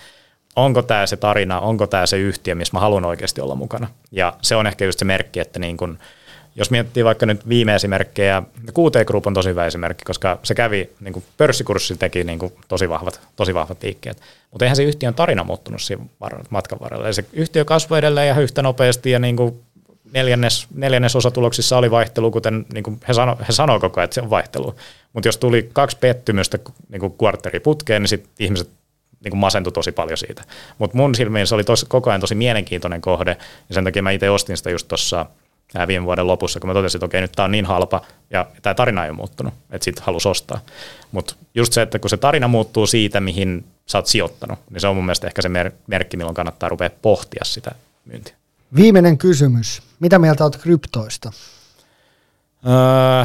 onko 0.56 0.82
tämä 0.82 1.06
se 1.06 1.16
tarina, 1.16 1.60
onko 1.60 1.86
tämä 1.86 2.06
se 2.06 2.18
yhtiö, 2.18 2.54
missä 2.54 2.76
mä 2.76 2.80
haluan 2.80 3.04
oikeasti 3.04 3.40
olla 3.40 3.54
mukana. 3.54 3.88
Ja 4.12 4.32
se 4.42 4.56
on 4.56 4.66
ehkä 4.66 4.84
just 4.84 4.98
se 4.98 5.04
merkki, 5.04 5.40
että 5.40 5.58
niin 5.58 5.76
kuin, 5.76 5.98
jos 6.54 6.70
miettii 6.70 7.04
vaikka 7.04 7.26
nyt 7.26 7.48
viime 7.48 7.74
esimerkkejä, 7.74 8.42
QT 8.66 9.06
Group 9.06 9.26
on 9.26 9.34
tosi 9.34 9.48
hyvä 9.48 9.66
esimerkki, 9.66 10.04
koska 10.04 10.38
se 10.42 10.54
kävi, 10.54 10.90
niin 11.00 11.12
kuin 11.12 11.24
pörssikurssi 11.36 11.96
teki 11.96 12.24
niin 12.24 12.38
kuin 12.38 12.52
tosi, 12.68 12.88
vahvat, 12.88 13.20
tosi 13.36 13.54
vahvat 13.54 13.82
liikkeet. 13.82 14.20
Mutta 14.50 14.64
eihän 14.64 14.76
se 14.76 14.82
yhtiön 14.82 15.14
tarina 15.14 15.44
muuttunut 15.44 15.82
siinä 15.82 16.04
matkan 16.50 16.80
varrella. 16.80 17.06
Eli 17.06 17.14
se 17.14 17.24
yhtiö 17.32 17.64
kasvoi 17.64 17.98
edelleen 17.98 18.28
ja 18.28 18.40
yhtä 18.40 18.62
nopeasti 18.62 19.10
ja 19.10 19.18
niin 19.18 19.36
kuin 19.36 19.60
neljännes, 20.12 20.66
neljännes 20.74 21.16
osatuloksissa 21.16 21.78
oli 21.78 21.90
vaihtelu, 21.90 22.30
kuten 22.30 22.66
niin 22.72 22.84
kuin 22.84 23.00
he, 23.08 23.14
sano, 23.14 23.38
he 23.48 23.52
sanoo 23.52 23.80
koko 23.80 24.00
ajan, 24.00 24.04
että 24.04 24.14
se 24.14 24.20
on 24.20 24.30
vaihtelu. 24.30 24.74
Mutta 25.12 25.28
jos 25.28 25.36
tuli 25.36 25.70
kaksi 25.72 25.96
pettymystä 25.96 26.58
niin 26.88 27.00
kuin 27.00 27.12
putkeen, 27.62 28.02
niin 28.02 28.08
sitten 28.08 28.30
ihmiset 28.38 28.70
niin 29.24 29.30
kuin 29.30 29.40
masentui 29.40 29.72
tosi 29.72 29.92
paljon 29.92 30.18
siitä. 30.18 30.42
Mutta 30.78 30.96
mun 30.96 31.14
silmiin 31.14 31.46
se 31.46 31.54
oli 31.54 31.64
tos, 31.64 31.84
koko 31.88 32.10
ajan 32.10 32.20
tosi 32.20 32.34
mielenkiintoinen 32.34 33.00
kohde, 33.00 33.36
ja 33.68 33.74
sen 33.74 33.84
takia 33.84 34.02
mä 34.02 34.10
itse 34.10 34.30
ostin 34.30 34.56
sitä 34.56 34.70
just 34.70 34.88
tuossa 34.88 35.26
viime 35.88 36.06
vuoden 36.06 36.26
lopussa, 36.26 36.60
kun 36.60 36.70
mä 36.70 36.74
totesin, 36.74 36.98
että 36.98 37.06
okei, 37.06 37.20
nyt 37.20 37.32
tämä 37.32 37.44
on 37.44 37.52
niin 37.52 37.66
halpa, 37.66 38.00
ja 38.30 38.46
tämä 38.62 38.74
tarina 38.74 39.04
ei 39.04 39.10
ole 39.10 39.16
muuttunut, 39.16 39.54
että 39.70 39.84
sitten 39.84 40.04
halusi 40.04 40.28
ostaa. 40.28 40.60
Mutta 41.12 41.34
just 41.54 41.72
se, 41.72 41.82
että 41.82 41.98
kun 41.98 42.10
se 42.10 42.16
tarina 42.16 42.48
muuttuu 42.48 42.86
siitä, 42.86 43.20
mihin 43.20 43.64
sä 43.86 43.98
oot 43.98 44.06
sijoittanut, 44.06 44.58
niin 44.70 44.80
se 44.80 44.86
on 44.88 44.96
mun 44.96 45.04
mielestä 45.04 45.26
ehkä 45.26 45.42
se 45.42 45.48
mer- 45.48 45.72
merkki, 45.86 46.16
milloin 46.16 46.34
kannattaa 46.34 46.68
rupea 46.68 46.90
pohtia 47.02 47.44
sitä 47.44 47.70
myyntiä. 48.04 48.34
Viimeinen 48.76 49.18
kysymys. 49.18 49.82
Mitä 50.00 50.18
mieltä 50.18 50.44
olet 50.44 50.56
kryptoista? 50.56 51.32
Öö, 52.66 53.24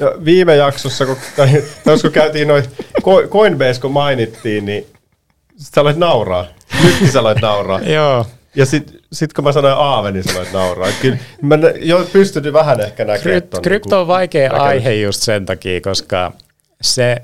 No, 0.00 0.12
viime 0.24 0.56
jaksossa, 0.56 1.06
kun, 1.06 1.16
tai, 1.36 1.62
tai 1.84 1.98
kun 1.98 2.12
käytiin 2.12 2.48
noin 2.48 2.64
Coinbase, 3.28 3.80
kun 3.80 3.92
mainittiin, 3.92 4.64
niin 4.64 4.86
sä 5.56 5.80
aloit 5.80 5.96
nauraa. 5.96 6.46
Nytkin 6.84 7.12
sä 7.12 7.20
aloit 7.20 7.40
nauraa. 7.40 7.80
joo, 7.80 8.26
Ja 8.54 8.66
sit, 8.66 8.96
sit 9.12 9.32
kun 9.32 9.44
mä 9.44 9.52
sanoin 9.52 9.74
Aave, 9.74 10.12
niin 10.12 10.24
sä 10.24 10.32
aloit 10.32 10.52
nauraa. 10.52 10.88
Kyllä 11.00 11.18
mä 11.42 11.56
jo 11.80 12.08
pystyn 12.12 12.52
vähän 12.52 12.80
ehkä 12.80 13.04
näkemään. 13.04 13.22
Krypt, 13.22 13.54
krypto 13.62 14.00
on 14.00 14.06
vaikea 14.06 14.48
näkemys. 14.48 14.68
aihe 14.68 14.94
just 14.94 15.22
sen 15.22 15.46
takia, 15.46 15.80
koska 15.80 16.32
se, 16.80 17.16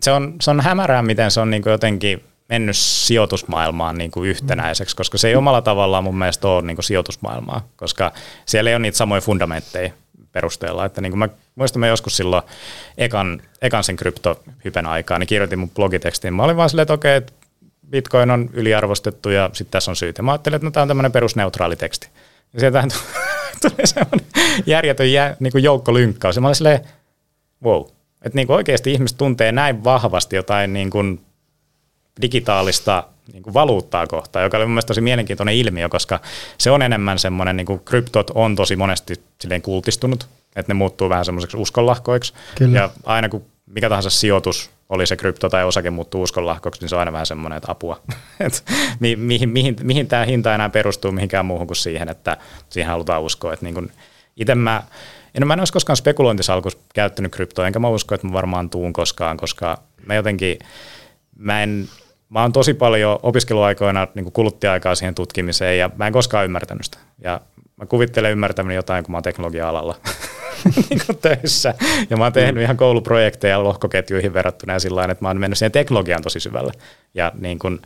se, 0.00 0.12
on, 0.12 0.34
se 0.40 0.50
on 0.50 0.60
hämärää, 0.60 1.02
miten 1.02 1.30
se 1.30 1.40
on 1.40 1.50
niin 1.50 1.62
kuin 1.62 1.70
jotenkin 1.70 2.24
mennyt 2.48 2.76
sijoitusmaailmaan 2.76 3.98
niin 3.98 4.10
kuin 4.10 4.30
yhtenäiseksi, 4.30 4.96
koska 4.96 5.18
se 5.18 5.28
ei 5.28 5.36
omalla 5.36 5.62
tavallaan 5.62 6.04
mun 6.04 6.18
mielestä 6.18 6.48
ole 6.48 6.62
niin 6.62 6.76
kuin 6.76 6.84
sijoitusmaailmaa, 6.84 7.68
koska 7.76 8.12
siellä 8.46 8.70
ei 8.70 8.76
ole 8.76 8.82
niitä 8.82 8.98
samoja 8.98 9.20
fundamentteja 9.20 9.90
perusteella. 10.32 10.84
Että 10.84 11.00
niin 11.00 11.12
kuin 11.12 11.18
mä 11.18 11.28
muistan 11.54 11.80
mä 11.80 11.86
joskus 11.86 12.16
silloin 12.16 12.42
ekan, 12.98 13.42
ekan 13.62 13.84
sen 13.84 13.96
kryptohypen 13.96 14.86
aikaa, 14.86 15.18
niin 15.18 15.26
kirjoitin 15.26 15.58
mun 15.58 15.70
blogitekstiin. 15.70 16.34
Mä 16.34 16.42
olin 16.42 16.56
vaan 16.56 16.70
silleen, 16.70 16.82
että 16.82 16.94
okei, 16.94 17.16
että 17.16 17.32
Bitcoin 17.92 18.30
on 18.30 18.50
yliarvostettu 18.52 19.30
ja 19.30 19.50
sitten 19.52 19.72
tässä 19.72 19.90
on 19.90 19.96
syyt. 19.96 20.18
Ja 20.18 20.22
mä 20.22 20.32
ajattelin, 20.32 20.56
että 20.56 20.66
no, 20.66 20.70
tämä 20.70 20.82
on 20.82 20.88
tämmöinen 20.88 21.12
perusneutraali 21.12 21.76
teksti. 21.76 22.08
Ja 22.54 22.60
sieltähän 22.60 22.90
tuli 23.62 23.86
semmoinen 23.86 24.26
järjetön 24.66 25.12
jä, 25.12 25.36
niin 25.40 25.52
kuin 25.52 25.64
joukkolynkkaus. 25.64 26.36
Ja 26.36 26.42
mä 26.42 26.48
olin 26.48 26.56
silleen, 26.56 26.80
wow. 27.64 27.82
Että 28.22 28.36
niin 28.36 28.46
kuin 28.46 28.56
oikeasti 28.56 28.92
ihmiset 28.92 29.18
tuntee 29.18 29.52
näin 29.52 29.84
vahvasti 29.84 30.36
jotain 30.36 30.72
niin 30.72 30.90
kuin 30.90 31.20
digitaalista 32.22 33.04
niin 33.32 33.42
kuin 33.42 33.54
valuuttaa 33.54 34.06
kohtaan, 34.06 34.42
joka 34.42 34.56
oli 34.56 34.64
mun 34.64 34.72
mielestä 34.72 34.88
tosi 34.88 35.00
mielenkiintoinen 35.00 35.54
ilmiö, 35.54 35.88
koska 35.88 36.20
se 36.58 36.70
on 36.70 36.82
enemmän 36.82 37.18
semmoinen, 37.18 37.56
niin 37.56 37.66
kuin 37.66 37.80
kryptot 37.84 38.30
on 38.34 38.56
tosi 38.56 38.76
monesti 38.76 39.14
silleen 39.40 39.62
kultistunut, 39.62 40.28
että 40.56 40.70
ne 40.70 40.74
muuttuu 40.74 41.08
vähän 41.08 41.24
semmoiseksi 41.24 41.56
uskonlahkoiksi. 41.56 42.32
Kyllä. 42.54 42.78
Ja 42.78 42.90
aina 43.04 43.28
kun 43.28 43.44
mikä 43.66 43.88
tahansa 43.88 44.10
sijoitus, 44.10 44.70
oli 44.92 45.06
se 45.06 45.16
krypto 45.16 45.48
tai 45.48 45.64
osake 45.64 45.90
muuttuu 45.90 46.22
uskonlahkoksi, 46.22 46.80
niin 46.80 46.88
se 46.88 46.94
on 46.94 46.98
aina 46.98 47.12
vähän 47.12 47.26
semmoinen, 47.26 47.56
että 47.56 47.72
apua. 47.72 48.00
Et 48.40 48.64
mi- 49.00 49.16
mihin, 49.16 49.48
mihin, 49.48 49.76
mihin 49.82 50.08
tämä 50.08 50.24
hinta 50.24 50.54
enää 50.54 50.68
perustuu 50.68 51.12
mihinkään 51.12 51.46
muuhun 51.46 51.66
kuin 51.66 51.76
siihen, 51.76 52.08
että 52.08 52.36
siihen 52.68 52.90
halutaan 52.90 53.22
uskoa. 53.22 53.54
Niin 53.60 53.92
itse 54.36 54.54
mä, 54.54 54.82
en, 55.34 55.46
mä 55.46 55.54
en 55.54 55.60
olisi 55.60 55.72
koskaan 55.72 55.96
spekulointisalkus 55.96 56.78
käyttänyt 56.94 57.32
kryptoa, 57.32 57.66
enkä 57.66 57.78
mä 57.78 57.88
usko, 57.88 58.14
että 58.14 58.26
mä 58.26 58.32
varmaan 58.32 58.70
tuun 58.70 58.92
koskaan, 58.92 59.36
koska 59.36 59.78
mä 60.06 60.14
jotenkin, 60.14 60.58
mä 61.38 61.62
en, 61.62 61.88
mä 62.32 62.42
oon 62.42 62.52
tosi 62.52 62.74
paljon 62.74 63.18
opiskeluaikoina 63.22 64.08
niin 64.14 64.32
kuluttaja-aikaa 64.32 64.94
siihen 64.94 65.14
tutkimiseen 65.14 65.78
ja 65.78 65.90
mä 65.96 66.06
en 66.06 66.12
koskaan 66.12 66.44
ymmärtänyt 66.44 66.84
sitä. 66.84 66.98
Ja 67.24 67.40
mä 67.76 67.86
kuvittelen 67.86 68.32
ymmärtämään 68.32 68.74
jotain, 68.74 69.04
kun 69.04 69.12
mä 69.12 69.16
oon 69.16 69.22
teknologia-alalla 69.22 69.96
niin 70.90 71.00
kuin 71.06 71.18
töissä. 71.18 71.74
Ja 72.10 72.16
mä 72.16 72.24
oon 72.24 72.32
tehnyt 72.32 72.62
ihan 72.62 72.76
kouluprojekteja 72.76 73.64
lohkoketjuihin 73.64 74.34
verrattuna 74.34 74.72
ja 74.72 74.78
sillä 74.78 75.04
että 75.04 75.24
mä 75.24 75.28
oon 75.28 75.40
mennyt 75.40 75.58
siihen 75.58 75.72
teknologiaan 75.72 76.22
tosi 76.22 76.40
syvälle. 76.40 76.72
Ja 77.14 77.32
niin 77.38 77.58
kuin, 77.58 77.80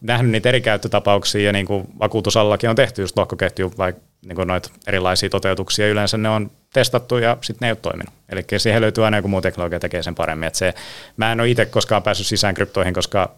nähnyt 0.00 0.32
niitä 0.32 0.48
eri 0.48 0.60
käyttötapauksia 0.60 1.46
ja 1.46 1.52
niin 1.52 1.66
kuin 1.66 1.86
vakuutusallakin 1.98 2.70
on 2.70 2.76
tehty 2.76 3.02
just 3.02 3.16
lohkoketju, 3.16 3.72
vaikka 3.78 4.02
niin 4.26 4.36
kuin 4.36 4.48
noita 4.48 4.70
erilaisia 4.86 5.30
toteutuksia. 5.30 5.88
Yleensä 5.88 6.18
ne 6.18 6.28
on 6.28 6.50
testattu 6.72 7.18
ja 7.18 7.36
sitten 7.40 7.66
ne 7.66 7.68
ei 7.68 7.72
ole 7.72 7.78
toiminut. 7.82 8.14
Eli 8.28 8.44
siihen 8.56 8.82
löytyy 8.82 9.04
aina 9.04 9.16
joku 9.16 9.28
muu 9.28 9.40
teknologia 9.40 9.80
tekee 9.80 10.02
sen 10.02 10.14
paremmin. 10.14 10.46
Et 10.46 10.54
se, 10.54 10.74
mä 11.16 11.32
en 11.32 11.40
ole 11.40 11.48
itse 11.48 11.66
koskaan 11.66 12.02
päässyt 12.02 12.26
sisään 12.26 12.54
kryptoihin, 12.54 12.94
koska 12.94 13.34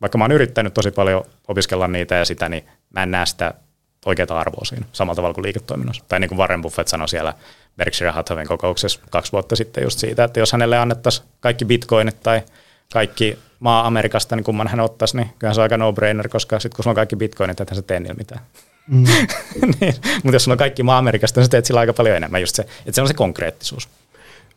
vaikka 0.00 0.18
mä 0.18 0.24
oon 0.24 0.32
yrittänyt 0.32 0.74
tosi 0.74 0.90
paljon 0.90 1.24
opiskella 1.48 1.88
niitä 1.88 2.14
ja 2.14 2.24
sitä, 2.24 2.48
niin 2.48 2.64
mä 2.90 3.02
en 3.02 3.10
näe 3.10 3.26
sitä 3.26 3.54
oikeaa 4.06 4.40
arvoa 4.40 4.64
siinä, 4.64 4.86
samalla 4.92 5.16
tavalla 5.16 5.34
kuin 5.34 5.44
liiketoiminnassa. 5.44 6.04
Tai 6.08 6.20
niin 6.20 6.28
kuin 6.28 6.38
Warren 6.38 6.62
Buffett 6.62 6.88
sanoi 6.88 7.08
siellä 7.08 7.34
Berkshire 7.76 8.10
Hathawayn 8.10 8.48
kokouksessa 8.48 9.00
kaksi 9.10 9.32
vuotta 9.32 9.56
sitten 9.56 9.84
just 9.84 9.98
siitä, 9.98 10.24
että 10.24 10.40
jos 10.40 10.52
hänelle 10.52 10.78
annettaisiin 10.78 11.28
kaikki 11.40 11.64
bitcoinit 11.64 12.22
tai 12.22 12.42
kaikki 12.92 13.38
maa 13.60 13.86
Amerikasta, 13.86 14.36
niin 14.36 14.44
kumman 14.44 14.68
hän 14.68 14.80
ottaisi, 14.80 15.16
niin 15.16 15.30
kyllähän 15.38 15.54
se 15.54 15.60
on 15.60 15.62
aika 15.62 15.76
no-brainer, 15.76 16.28
koska 16.28 16.60
sitten 16.60 16.76
kun 16.76 16.82
sulla 16.82 16.92
on 16.92 16.96
kaikki 16.96 17.16
bitcoinit, 17.16 17.60
ethän 17.60 17.76
sä 17.76 17.82
tee 17.82 18.00
niillä 18.00 18.14
mitään. 18.14 18.40
Mm. 18.86 19.04
niin, 19.80 19.94
mutta 20.22 20.34
jos 20.34 20.44
sulla 20.44 20.54
on 20.54 20.58
kaikki 20.58 20.82
maa 20.82 20.98
Amerikasta, 20.98 21.40
niin 21.40 21.44
sä 21.44 21.50
teet 21.50 21.64
sillä 21.64 21.80
aika 21.80 21.92
paljon 21.92 22.16
enemmän. 22.16 22.40
Just 22.40 22.56
se, 22.56 22.62
että 22.62 22.92
se 22.92 23.02
on 23.02 23.08
se 23.08 23.14
konkreettisuus. 23.14 23.88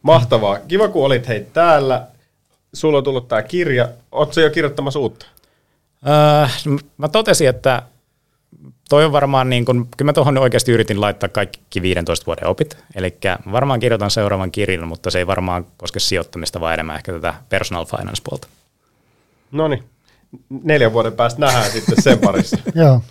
Mahtavaa. 0.02 0.60
Kiva, 0.68 0.88
kun 0.88 1.06
olit 1.06 1.28
hei 1.28 1.48
täällä. 1.54 2.08
Sulla 2.74 2.98
on 2.98 3.04
tullut 3.04 3.28
tämä 3.28 3.42
kirja. 3.42 3.90
Oletko 4.12 4.40
jo 4.42 4.50
kirjoittamassa 4.50 5.00
uutta? 5.00 5.26
Öö, 6.08 6.78
mä 6.98 7.08
totesin, 7.08 7.50
että 7.50 7.82
toi 8.90 9.06
on 9.06 9.12
varmaan 9.12 9.50
niin 9.50 9.66
kun, 9.66 9.88
kyllä 9.98 10.10
mä 10.10 10.14
tuohon 10.14 10.38
oikeasti 10.38 10.72
yritin 10.72 11.02
laittaa 11.02 11.30
kaikki 11.30 11.82
15 11.82 12.26
vuoden 12.26 12.48
opit, 12.48 12.78
eli 12.96 13.18
varmaan 13.52 13.80
kirjoitan 13.80 14.12
seuraavan 14.12 14.52
kirjan, 14.52 14.88
mutta 14.88 15.12
se 15.12 15.20
ei 15.20 15.28
varmaan 15.28 15.66
koske 15.78 16.00
sijoittamista, 16.00 16.60
vaan 16.60 16.74
enemmän 16.74 16.96
ehkä 16.96 17.12
tätä 17.12 17.34
personal 17.50 17.86
finance 17.86 18.22
puolta. 18.24 18.48
No 19.52 19.68
niin. 19.68 19.84
Neljän 20.64 20.94
vuoden 20.94 21.14
päästä 21.14 21.40
nähdään 21.40 21.72
sitten 21.72 22.04
sen 22.04 22.20
parissa. 22.20 22.58
Joo. 22.76 23.02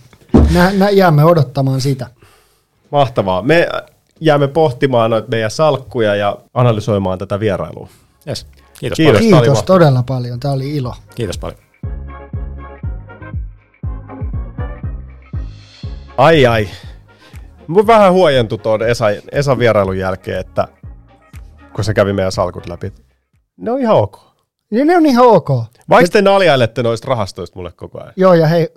Nä, 0.54 0.72
nä, 0.72 0.90
jäämme 0.90 1.24
odottamaan 1.24 1.80
sitä. 1.80 2.06
Mahtavaa. 2.90 3.42
Me 3.42 3.68
jäämme 4.20 4.48
pohtimaan 4.48 5.10
noita 5.10 5.28
meidän 5.28 5.50
salkkuja 5.50 6.14
ja 6.14 6.38
analysoimaan 6.54 7.18
tätä 7.18 7.40
vierailua. 7.40 7.88
Yes. 8.28 8.46
Kiitos, 8.80 8.96
Kiitos. 8.96 9.20
Oli 9.20 9.28
Kiitos 9.28 9.62
todella 9.62 10.02
paljon. 10.02 10.40
Tämä 10.40 10.54
oli 10.54 10.76
ilo. 10.76 10.90
paljon. 10.90 11.14
Kiitos 11.14 11.38
paljon. 11.38 11.58
Ai 16.16 16.46
ai. 16.46 16.68
Mun 17.66 17.86
vähän 17.86 18.12
huojentui 18.12 18.58
tuon 18.58 18.82
Esa, 18.82 19.06
Esan 19.32 19.58
vierailun 19.58 19.98
jälkeen, 19.98 20.40
että 20.40 20.68
kun 21.74 21.84
se 21.84 21.94
kävi 21.94 22.12
meidän 22.12 22.32
salkut 22.32 22.66
läpi. 22.66 22.92
Ne 23.56 23.70
on 23.70 23.80
ihan 23.80 23.96
ok. 23.96 24.18
Ja 24.70 24.84
ne 24.84 24.96
on 24.96 25.06
ihan 25.06 25.26
ok. 25.26 25.48
Vaikka 25.88 26.12
te 26.12 26.22
naljailette 26.22 26.82
noista 26.82 27.08
rahastoista 27.08 27.58
mulle 27.58 27.72
koko 27.72 28.00
ajan. 28.00 28.12
Joo, 28.16 28.34
ja 28.34 28.46
hei, 28.46 28.68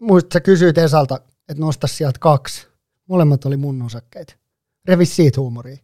muistat, 0.00 0.32
sä 0.32 0.40
kysyit 0.40 0.78
Esalta, 0.78 1.20
että 1.48 1.60
nosta 1.60 1.86
sieltä 1.86 2.18
kaksi. 2.20 2.68
Molemmat 3.08 3.44
oli 3.44 3.56
mun 3.56 3.82
osakkeita. 3.82 4.34
Revi 4.88 5.06
siitä 5.06 5.40
huumoria. 5.40 5.76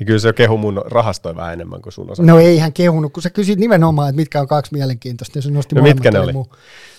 Ja 0.00 0.06
kyllä 0.06 0.18
se 0.18 0.32
kehu 0.32 0.58
mun 0.58 0.82
rahastoja 0.86 1.36
vähän 1.36 1.52
enemmän 1.52 1.82
kuin 1.82 1.92
sun 1.92 2.10
osa. 2.10 2.22
No 2.22 2.38
ei 2.38 2.58
hän 2.58 2.72
kehunut, 2.72 3.12
kun 3.12 3.22
sä 3.22 3.30
kysyit 3.30 3.58
nimenomaan, 3.58 4.08
että 4.08 4.16
mitkä 4.16 4.40
on 4.40 4.48
kaksi 4.48 4.72
mielenkiintoista, 4.74 5.36
niin 5.36 5.42
se 5.42 5.50
nosti 5.50 5.74
No 5.74 5.82
mitkä 5.82 6.10
ne 6.10 6.20
oli? 6.20 6.32
Mun. 6.32 6.46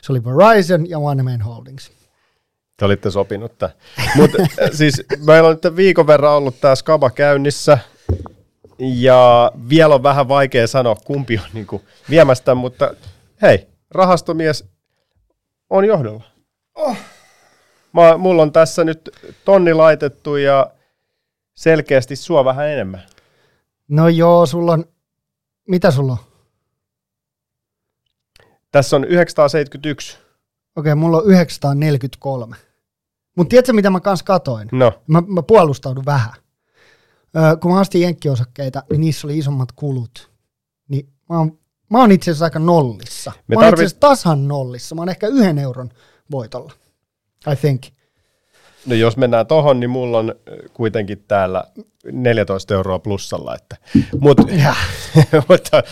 Se 0.02 0.12
oli 0.12 0.24
Verizon 0.24 0.90
ja 0.90 1.00
One 1.00 1.24
Man 1.24 1.42
Holdings. 1.42 1.92
Te 2.78 2.86
olitte 2.86 3.12
sopinut 3.12 3.58
tämän. 3.58 3.76
Mutta 4.16 4.38
siis 4.78 5.04
meillä 5.26 5.50
on 5.50 5.60
nyt 5.64 5.76
viikon 5.76 6.08
verran 6.08 6.32
ollut 6.32 6.62
tämä 6.62 6.76
skaba 6.76 7.10
käynnissä. 7.10 7.78
Ja 8.80 9.52
vielä 9.70 9.96
on 9.96 10.04
vähän 10.04 10.28
vaikea 10.28 10.68
sanoa, 10.68 10.96
kumpi 10.96 11.38
on 11.38 11.50
niinku 11.54 11.82
viemästä, 12.10 12.56
mutta 12.56 12.94
hei, 13.42 13.68
rahastomies 13.92 14.66
on 15.70 15.86
johdolla. 15.86 16.24
Oh. 16.76 16.98
Mä, 17.94 18.18
mulla 18.18 18.42
on 18.42 18.52
tässä 18.52 18.84
nyt 18.84 19.10
tonni 19.46 19.74
laitettu 19.74 20.36
ja 20.36 20.68
selkeästi 21.54 22.16
sua 22.16 22.46
vähän 22.46 22.68
enemmän. 22.68 23.02
No 23.88 24.08
joo, 24.08 24.46
sulla 24.46 24.74
on, 24.74 24.86
mitä 25.68 25.92
sulla 25.92 26.12
on? 26.12 26.18
Tässä 28.72 28.96
on 28.96 29.04
971. 29.04 30.18
Okei, 30.76 30.96
mulla 30.96 31.18
on 31.18 31.26
943. 31.26 32.56
Mutta 33.38 33.50
tiedätkö, 33.50 33.74
mitä 33.74 33.90
mä 33.90 34.00
kans 34.00 34.24
katoin? 34.24 34.70
No, 34.72 35.02
Mä, 35.08 35.22
mä 35.28 35.42
puolustaudun 35.42 36.06
vähän. 36.06 36.34
Öö, 37.38 37.58
kun 37.58 37.72
mä 37.74 37.80
ostin 37.80 38.02
jenkkiosakkeita, 38.02 38.84
niin 38.90 39.02
niissä 39.02 39.28
oli 39.28 39.38
isommat 39.38 39.72
kulut. 39.72 40.32
Niin 40.88 41.10
mä 41.30 41.38
oon, 41.38 41.60
mä 41.90 41.98
oon 42.00 42.12
itse 42.12 42.32
asiassa 42.32 42.46
aika 42.46 42.60
nollissa. 42.60 43.32
Me 43.48 43.56
mä 43.56 43.62
oon 43.62 43.68
tarvit- 43.68 43.74
itse 43.74 43.86
asiassa 43.86 44.00
tasan 44.00 44.48
nollissa. 44.48 44.96
Mä 44.96 45.02
oon 45.02 45.10
ehkä 45.10 45.28
yhden 45.28 45.58
euron 45.58 45.90
voitolla. 46.32 46.74
I 47.54 47.56
think. 47.56 47.84
No 48.86 48.96
jos 48.96 49.18
mennään 49.18 49.48
tohon, 49.48 49.80
niin 49.80 49.90
mulla 49.90 50.18
on 50.18 50.30
äh, 50.30 50.56
kuitenkin 50.74 51.24
täällä 51.28 51.64
14 52.12 52.74
euroa 52.74 53.00
plussalla. 53.00 53.56
Että. 53.56 53.76
Mut, 54.20 54.38
mutta 55.50 55.84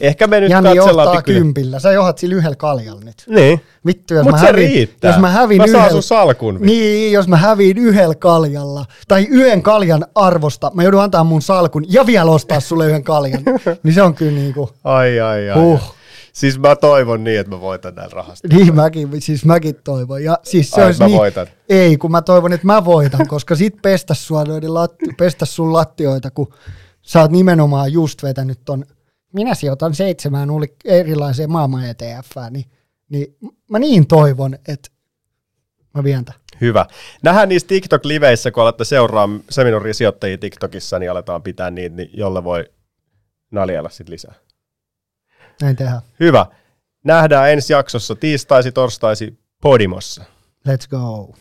ehkä 0.00 0.26
me 0.26 0.40
nyt 0.40 0.50
Jani 0.50 0.68
katsellaan 0.76 1.06
johtaa 1.06 1.20
pikkusen- 1.20 1.38
kympillä. 1.38 1.78
Sä 1.78 1.92
johdat 1.92 2.18
sillä 2.18 2.34
yhdellä 2.34 2.56
kaljalla 2.56 3.00
nyt. 3.04 3.24
Niin, 3.28 3.60
Vittu, 3.86 4.14
jos 4.14 4.24
mutta 4.24 4.36
mä 4.36 4.40
se 4.40 4.46
hävin, 4.46 4.68
riittää. 4.68 5.10
jos 5.10 5.20
mä 5.20 5.30
hävin 5.30 5.56
mä 5.58 5.64
yhdellä, 5.64 6.00
salkun. 6.00 6.54
Niin. 6.54 6.66
niin, 6.66 7.12
jos 7.12 7.28
mä 7.28 7.36
häviin 7.36 7.78
yhdellä 7.78 8.14
kaljalla, 8.14 8.84
tai 9.08 9.26
yhden 9.30 9.62
kaljan 9.62 10.06
arvosta, 10.14 10.70
mä 10.74 10.82
joudun 10.82 11.02
antaa 11.02 11.24
mun 11.24 11.42
salkun 11.42 11.84
ja 11.88 12.06
vielä 12.06 12.30
ostaa 12.30 12.60
sulle 12.60 12.86
yhden 12.86 13.04
kaljan, 13.04 13.42
niin 13.82 13.94
se 13.94 14.02
on 14.02 14.14
kyllä 14.14 14.32
niinku, 14.32 14.70
Ai, 14.84 15.20
ai, 15.20 15.50
ai. 15.50 15.60
huh. 15.60 15.94
Siis 16.34 16.58
mä 16.58 16.76
toivon 16.76 17.24
niin, 17.24 17.40
että 17.40 17.50
mä 17.50 17.60
voitan 17.60 17.94
näillä 17.94 18.14
rahasta. 18.14 18.48
Niin 18.48 18.74
mäkin, 18.74 19.08
siis 19.22 19.44
mäkin 19.44 19.74
toivon. 19.84 20.24
Ja 20.24 20.38
siis 20.42 20.70
se 20.70 20.80
Ai, 20.80 20.86
olisi 20.86 21.00
mä 21.00 21.06
niin, 21.06 21.18
voitan. 21.18 21.46
Ei, 21.68 21.96
kun 21.96 22.10
mä 22.10 22.22
toivon, 22.22 22.52
että 22.52 22.66
mä 22.66 22.84
voitan, 22.84 23.28
koska 23.28 23.54
sit 23.54 23.82
pestäs 23.82 24.26
sua 24.26 24.44
noiden 24.44 24.74
latti, 24.74 25.06
pestäs 25.18 25.56
sun 25.56 25.72
lattioita, 25.72 26.30
kun 26.30 26.54
sä 27.02 27.20
oot 27.20 27.30
nimenomaan 27.30 27.92
just 27.92 28.22
vetänyt 28.22 28.60
ton, 28.64 28.84
minä 29.32 29.54
sijoitan 29.54 29.94
seitsemään 29.94 30.48
erilaiseen 30.84 31.52
maailman 31.52 31.84
ETF, 31.84 32.30
niin, 32.50 32.64
niin 33.08 33.36
mä 33.70 33.78
niin 33.78 34.06
toivon, 34.06 34.54
että 34.68 34.90
mä 35.94 36.04
vien. 36.04 36.24
Hyvä. 36.60 36.86
Nähdään 37.22 37.48
niissä 37.48 37.68
TikTok-liveissä, 37.68 38.50
kun 38.50 38.62
alatte 38.62 38.84
seuraa 38.84 39.28
seminarisijoittajia 39.50 40.38
TikTokissa, 40.38 40.98
niin 40.98 41.10
aletaan 41.10 41.42
pitää 41.42 41.70
niitä, 41.70 41.96
niin 41.96 42.10
jolle 42.12 42.44
voi 42.44 42.64
naljella 43.50 43.88
sitten 43.88 44.12
lisää. 44.12 44.34
Näin 45.62 45.76
tehdään. 45.76 46.00
Hyvä. 46.20 46.46
Nähdään 47.04 47.50
ensi 47.50 47.72
jaksossa 47.72 48.14
tiistaisi, 48.14 48.72
torstaisi 48.72 49.38
Podimossa. 49.60 50.24
Let's 50.68 50.88
go. 50.90 51.34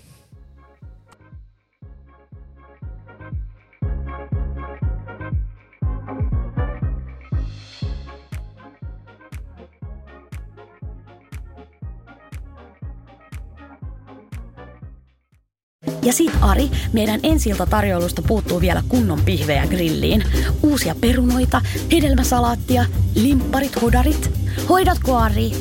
Ja 16.04 16.14
sit 16.14 16.32
Ari, 16.42 16.70
meidän 16.94 17.20
ensilta 17.24 17.66
tarjoilusta 17.66 18.22
puuttuu 18.22 18.62
vielä 18.62 18.84
kunnon 18.90 19.22
pihvejä 19.26 19.68
grilliin. 19.68 20.24
Uusia 20.64 20.96
perunoita, 21.02 21.62
hedelmäsalaattia, 21.92 22.86
limpparit, 23.16 23.82
hodarit. 23.82 24.32
Hoidatko 24.70 25.18
Ari? 25.18 25.52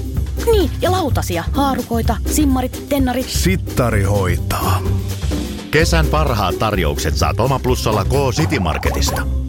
Niin, 0.47 0.71
ja 0.81 0.93
lautasia, 0.93 1.45
haarukoita, 1.53 2.17
simmarit, 2.27 2.89
tennarit. 2.89 3.29
Sittari 3.29 4.03
hoitaa. 4.03 4.83
Kesän 5.71 6.07
parhaat 6.07 6.59
tarjoukset 6.59 7.17
saat 7.17 7.41
Oma 7.41 7.59
Plussalla 7.59 8.05
K-City 8.05 8.59
Marketista. 8.59 9.42